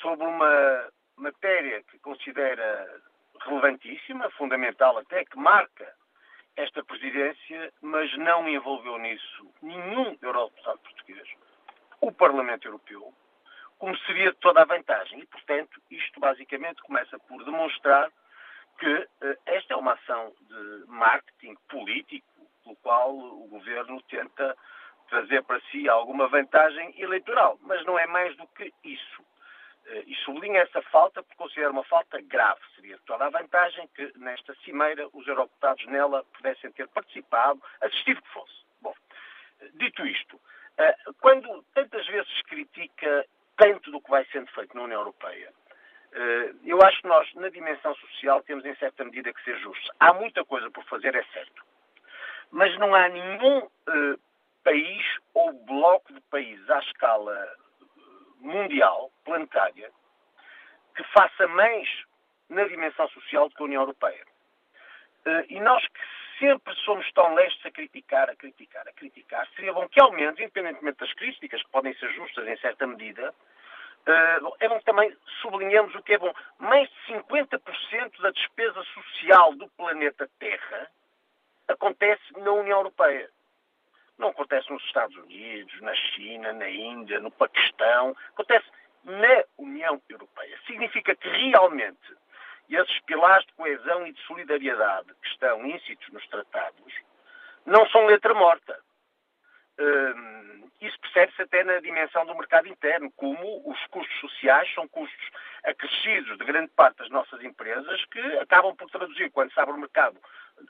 [0.00, 0.90] sobre uma
[1.20, 3.00] matéria que considera
[3.40, 5.94] relevantíssima, fundamental até, que marca
[6.56, 11.28] esta presidência, mas não envolveu nisso nenhum eurodeputado português,
[12.00, 13.12] o Parlamento Europeu,
[13.78, 15.20] como seria toda a vantagem.
[15.20, 18.10] E, portanto, isto basicamente começa por demonstrar
[18.78, 22.26] que uh, esta é uma ação de marketing político,
[22.62, 24.56] pelo qual o governo tenta
[25.08, 27.58] trazer para si alguma vantagem eleitoral.
[27.62, 29.29] Mas não é mais do que isso.
[29.90, 32.60] Eh, e sublinho essa falta porque considero uma falta grave.
[32.76, 38.28] Seria toda a vantagem que nesta cimeira os eurodeputados nela pudessem ter participado, assistido que
[38.28, 38.54] fosse.
[38.80, 38.94] Bom,
[39.74, 40.40] dito isto,
[40.78, 43.26] eh, quando tantas vezes critica
[43.56, 45.52] tanto do que vai sendo feito na União Europeia,
[46.12, 49.90] eh, eu acho que nós, na dimensão social, temos em certa medida que ser justos.
[49.98, 51.64] Há muita coisa por fazer, é certo.
[52.52, 53.68] Mas não há nenhum
[54.64, 55.04] país
[55.34, 57.48] ou bloco de países à escala
[58.40, 59.90] mundial, planetária,
[60.96, 61.88] que faça mais
[62.48, 64.24] na dimensão social do que a União Europeia.
[65.24, 66.00] Eh, e nós que
[66.38, 70.38] sempre somos tão lestes a criticar, a criticar, a criticar, seria bom que, ao menos,
[70.40, 73.34] independentemente das críticas, que podem ser justas em certa medida,
[74.06, 76.32] eh, é bom que também sublinhemos o que é bom.
[76.58, 80.88] Mais de 50% da despesa social do planeta Terra
[81.68, 83.30] acontece na União Europeia.
[84.20, 88.14] Não acontece nos Estados Unidos, na China, na Índia, no Paquistão.
[88.34, 88.66] Acontece
[89.02, 90.58] na União Europeia.
[90.66, 91.98] Significa que realmente
[92.68, 96.94] esses pilares de coesão e de solidariedade que estão íncitos nos tratados
[97.64, 98.78] não são letra morta.
[99.78, 105.30] Hum, isso percebe-se até na dimensão do mercado interno, como os custos sociais são custos
[105.64, 109.78] acrescidos de grande parte das nossas empresas que acabam por traduzir, quando se abre o
[109.78, 110.20] mercado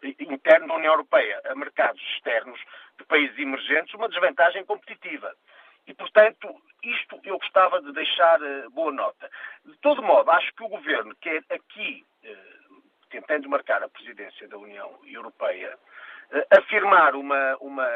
[0.03, 2.61] interno da União Europeia a mercados externos
[2.99, 5.35] de países emergentes, uma desvantagem competitiva.
[5.87, 6.49] E, portanto,
[6.83, 9.31] isto eu gostava de deixar uh, boa nota.
[9.65, 14.59] De todo modo, acho que o Governo quer aqui, uh, tentando marcar a presidência da
[14.59, 15.77] União Europeia,
[16.33, 17.89] uh, afirmar uma, uma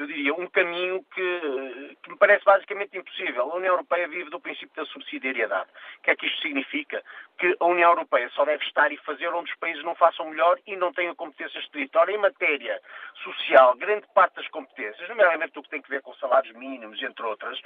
[0.00, 3.50] eu diria, um caminho que, que, me parece basicamente impossível.
[3.50, 5.68] A União Europeia vive do princípio da subsidiariedade.
[5.98, 7.02] O que é que isto significa?
[7.38, 10.58] Que a União Europeia só deve estar e fazer onde os países não façam melhor
[10.66, 12.14] e não tenham competências de território.
[12.14, 12.80] Em matéria
[13.22, 17.24] social, grande parte das competências, nomeadamente o que tem a ver com salários mínimos, entre
[17.24, 17.60] outras,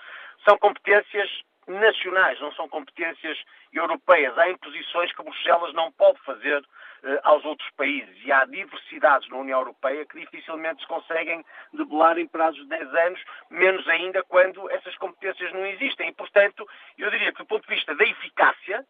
[0.45, 1.31] são competências
[1.67, 3.39] nacionais, não são competências
[3.73, 4.37] europeias.
[4.37, 6.65] Há imposições que Bruxelas não pode fazer
[7.05, 8.17] eh, aos outros países.
[8.25, 12.95] E há diversidades na União Europeia que dificilmente se conseguem debelar em prazos de 10
[12.95, 16.09] anos, menos ainda quando essas competências não existem.
[16.09, 16.69] E, portanto,
[16.99, 18.87] eu diria que do ponto de vista da eficácia,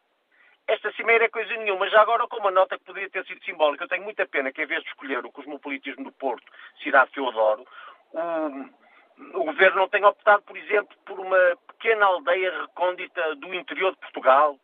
[0.66, 1.88] esta cimeira é coisa nenhuma.
[1.88, 4.62] Já agora, com uma nota que poderia ter sido simbólica, eu tenho muita pena que,
[4.62, 6.44] em vez de escolher o cosmopolitismo do Porto,
[6.82, 7.66] cidade que eu adoro,
[8.12, 8.81] o,
[9.34, 13.98] o governo não tenha optado, por exemplo, por uma pequena aldeia recôndita do interior de
[13.98, 14.56] Portugal,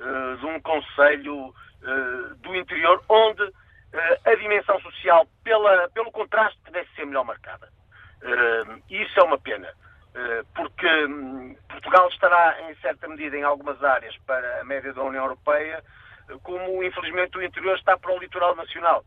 [0.00, 3.52] uh, de um conselho uh, do interior, onde uh,
[4.24, 7.68] a dimensão social, pela, pelo contraste, pudesse ser melhor marcada.
[8.88, 9.68] Isso é uma pena,
[10.54, 15.24] porque um, Portugal estará, em certa medida, em algumas áreas para a média da União
[15.24, 15.82] Europeia,
[16.44, 19.04] como infelizmente o interior está para o litoral nacional.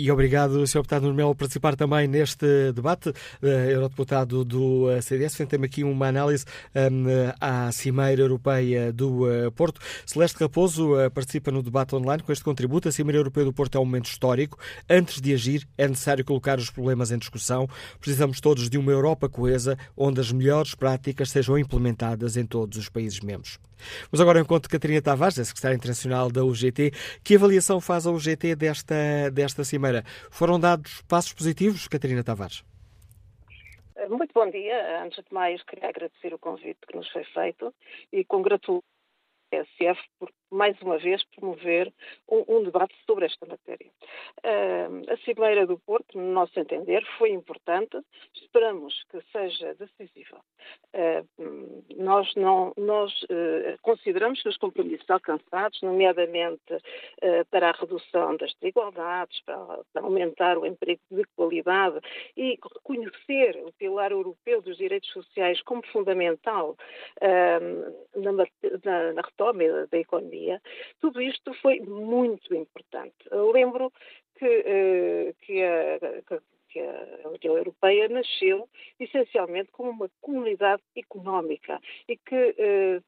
[0.00, 0.78] E obrigado, Sr.
[0.78, 3.08] Deputado Nuno por participar também neste debate.
[3.42, 7.06] Uh, Eurodeputado do uh, CDS, tem aqui uma análise um,
[7.40, 9.80] à Cimeira Europeia do uh, Porto.
[10.06, 12.88] Celeste Raposo participa no debate online com este contributo.
[12.88, 14.56] A Cimeira Europeia do Porto é um momento histórico.
[14.88, 17.68] Antes de agir, é necessário colocar os problemas em discussão.
[17.98, 22.88] Precisamos todos de uma Europa coesa, onde as melhores práticas sejam implementadas em todos os
[22.88, 23.58] países membros.
[24.10, 26.92] Mas agora encontro Catarina Tavares, a secretária internacional da UGT.
[27.24, 30.02] Que avaliação faz a UGT desta, desta cimeira?
[30.30, 32.64] Foram dados passos positivos, Catarina Tavares?
[34.08, 35.02] Muito bom dia.
[35.02, 37.74] Antes de mais, queria agradecer o convite que nos foi feito
[38.12, 38.82] e congratulo
[39.52, 41.92] a SF por mais uma vez, promover
[42.28, 43.90] um, um debate sobre esta matéria.
[44.38, 47.98] Uh, a Cimeira do Porto, no nosso entender, foi importante,
[48.34, 50.40] esperamos que seja decisiva.
[50.94, 56.58] Uh, nós não, nós uh, consideramos que os compromissos alcançados, nomeadamente
[57.50, 62.00] para a redução das desigualdades, para, para, aumentar o emprego de qualidade
[62.36, 66.76] e reconhecer o pilar europeu dos direitos sociais como fundamental
[68.16, 70.37] na, na, na retoma da economia,
[71.00, 73.16] tudo isto foi muito importante.
[73.30, 73.92] Eu lembro
[74.38, 78.68] que, uh, que a, que a União Europeia nasceu
[79.00, 83.02] essencialmente como uma comunidade económica e que uh,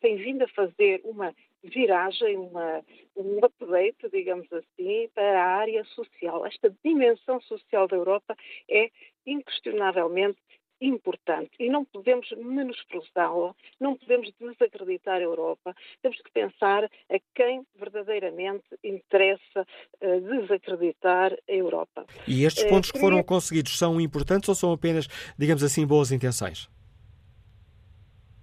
[0.00, 2.82] tem vindo a fazer uma viragem, uma,
[3.16, 6.44] um update, digamos assim, para a área social.
[6.46, 8.36] Esta dimensão social da Europa
[8.68, 8.90] é
[9.26, 10.38] inquestionavelmente
[10.80, 17.66] importante e não podemos menosprezá-la, não podemos desacreditar a Europa, temos que pensar a quem
[17.76, 19.66] verdadeiramente interessa
[20.00, 22.06] uh, desacreditar a Europa.
[22.26, 25.06] E estes pontos uh, que foram conseguidos são importantes ou são apenas,
[25.38, 26.68] digamos assim, boas intenções?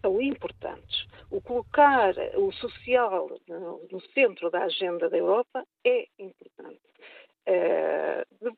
[0.02, 1.06] São importantes.
[1.30, 6.82] O colocar o social no, no centro da agenda da Europa é importante.
[7.48, 8.56] Uh,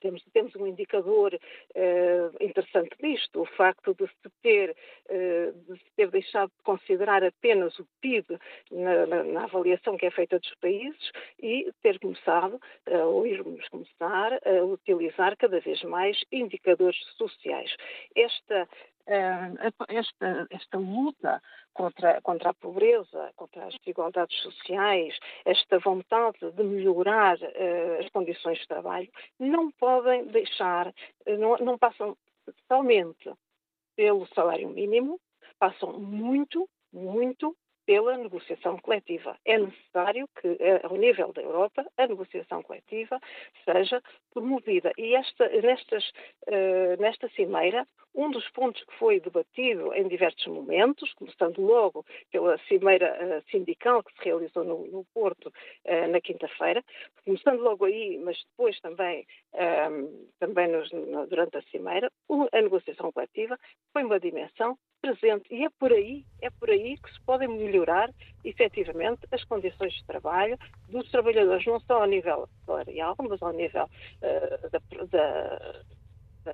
[0.00, 4.76] temos, temos um indicador uh, interessante nisto, o facto de se ter,
[5.10, 8.38] uh, de se ter deixado de considerar apenas o PIB
[8.70, 11.10] na, na, na, avaliação que é feita dos países
[11.40, 17.74] e ter começado, uh, ou irmos começar, a utilizar cada vez mais indicadores sociais.
[18.14, 18.68] Esta
[19.06, 27.36] esta, esta luta contra, contra a pobreza, contra as desigualdades sociais, esta vontade de melhorar
[27.36, 33.30] uh, as condições de trabalho, não podem deixar, uh, não, não passam totalmente
[33.96, 35.20] pelo salário mínimo,
[35.58, 39.36] passam muito, muito pela negociação coletiva.
[39.44, 43.20] É necessário que, eh, ao nível da Europa, a negociação coletiva
[43.64, 44.02] seja
[44.32, 44.92] promovida.
[44.98, 46.04] E esta, nestas,
[46.48, 52.56] uh, nesta cimeira, um dos pontos que foi debatido em diversos momentos, começando logo pela
[52.68, 56.82] cimeira uh, sindical que se realizou no, no Porto uh, na quinta-feira,
[57.24, 62.10] começando logo aí, mas depois também, um, também nos, no, durante a cimeira,
[62.52, 63.58] a negociação coletiva
[63.92, 65.52] foi uma dimensão presente.
[65.52, 67.73] E é por aí, é por aí que se podem melhorar
[68.44, 73.84] efetivamente as condições de trabalho dos trabalhadores, não só ao nível salarial, mas ao nível
[73.84, 75.84] uh, da, da
[76.44, 76.52] da,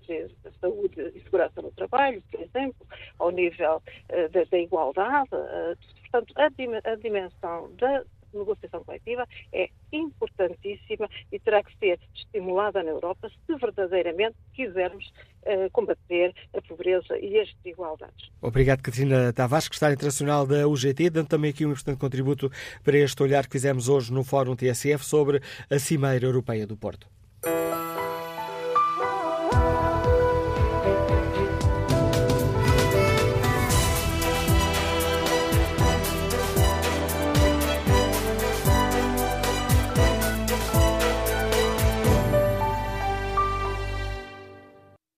[0.60, 2.86] saúde e segurança no trabalho, por exemplo,
[3.18, 5.28] ao nível uh, da, da, igualdade.
[5.32, 8.04] Uh, portanto, a, dim a dimensão da
[8.38, 15.12] negociação coletiva é importantíssima e terá que ser estimulada na Europa se verdadeiramente quisermos
[15.42, 18.30] uh, combater a pobreza e as desigualdades.
[18.40, 22.50] Obrigado, Catarina Tavares, secretária internacional da UGT, dando também aqui um importante contributo
[22.82, 25.40] para este olhar que fizemos hoje no Fórum TSF sobre
[25.70, 27.08] a Cimeira Europeia do Porto.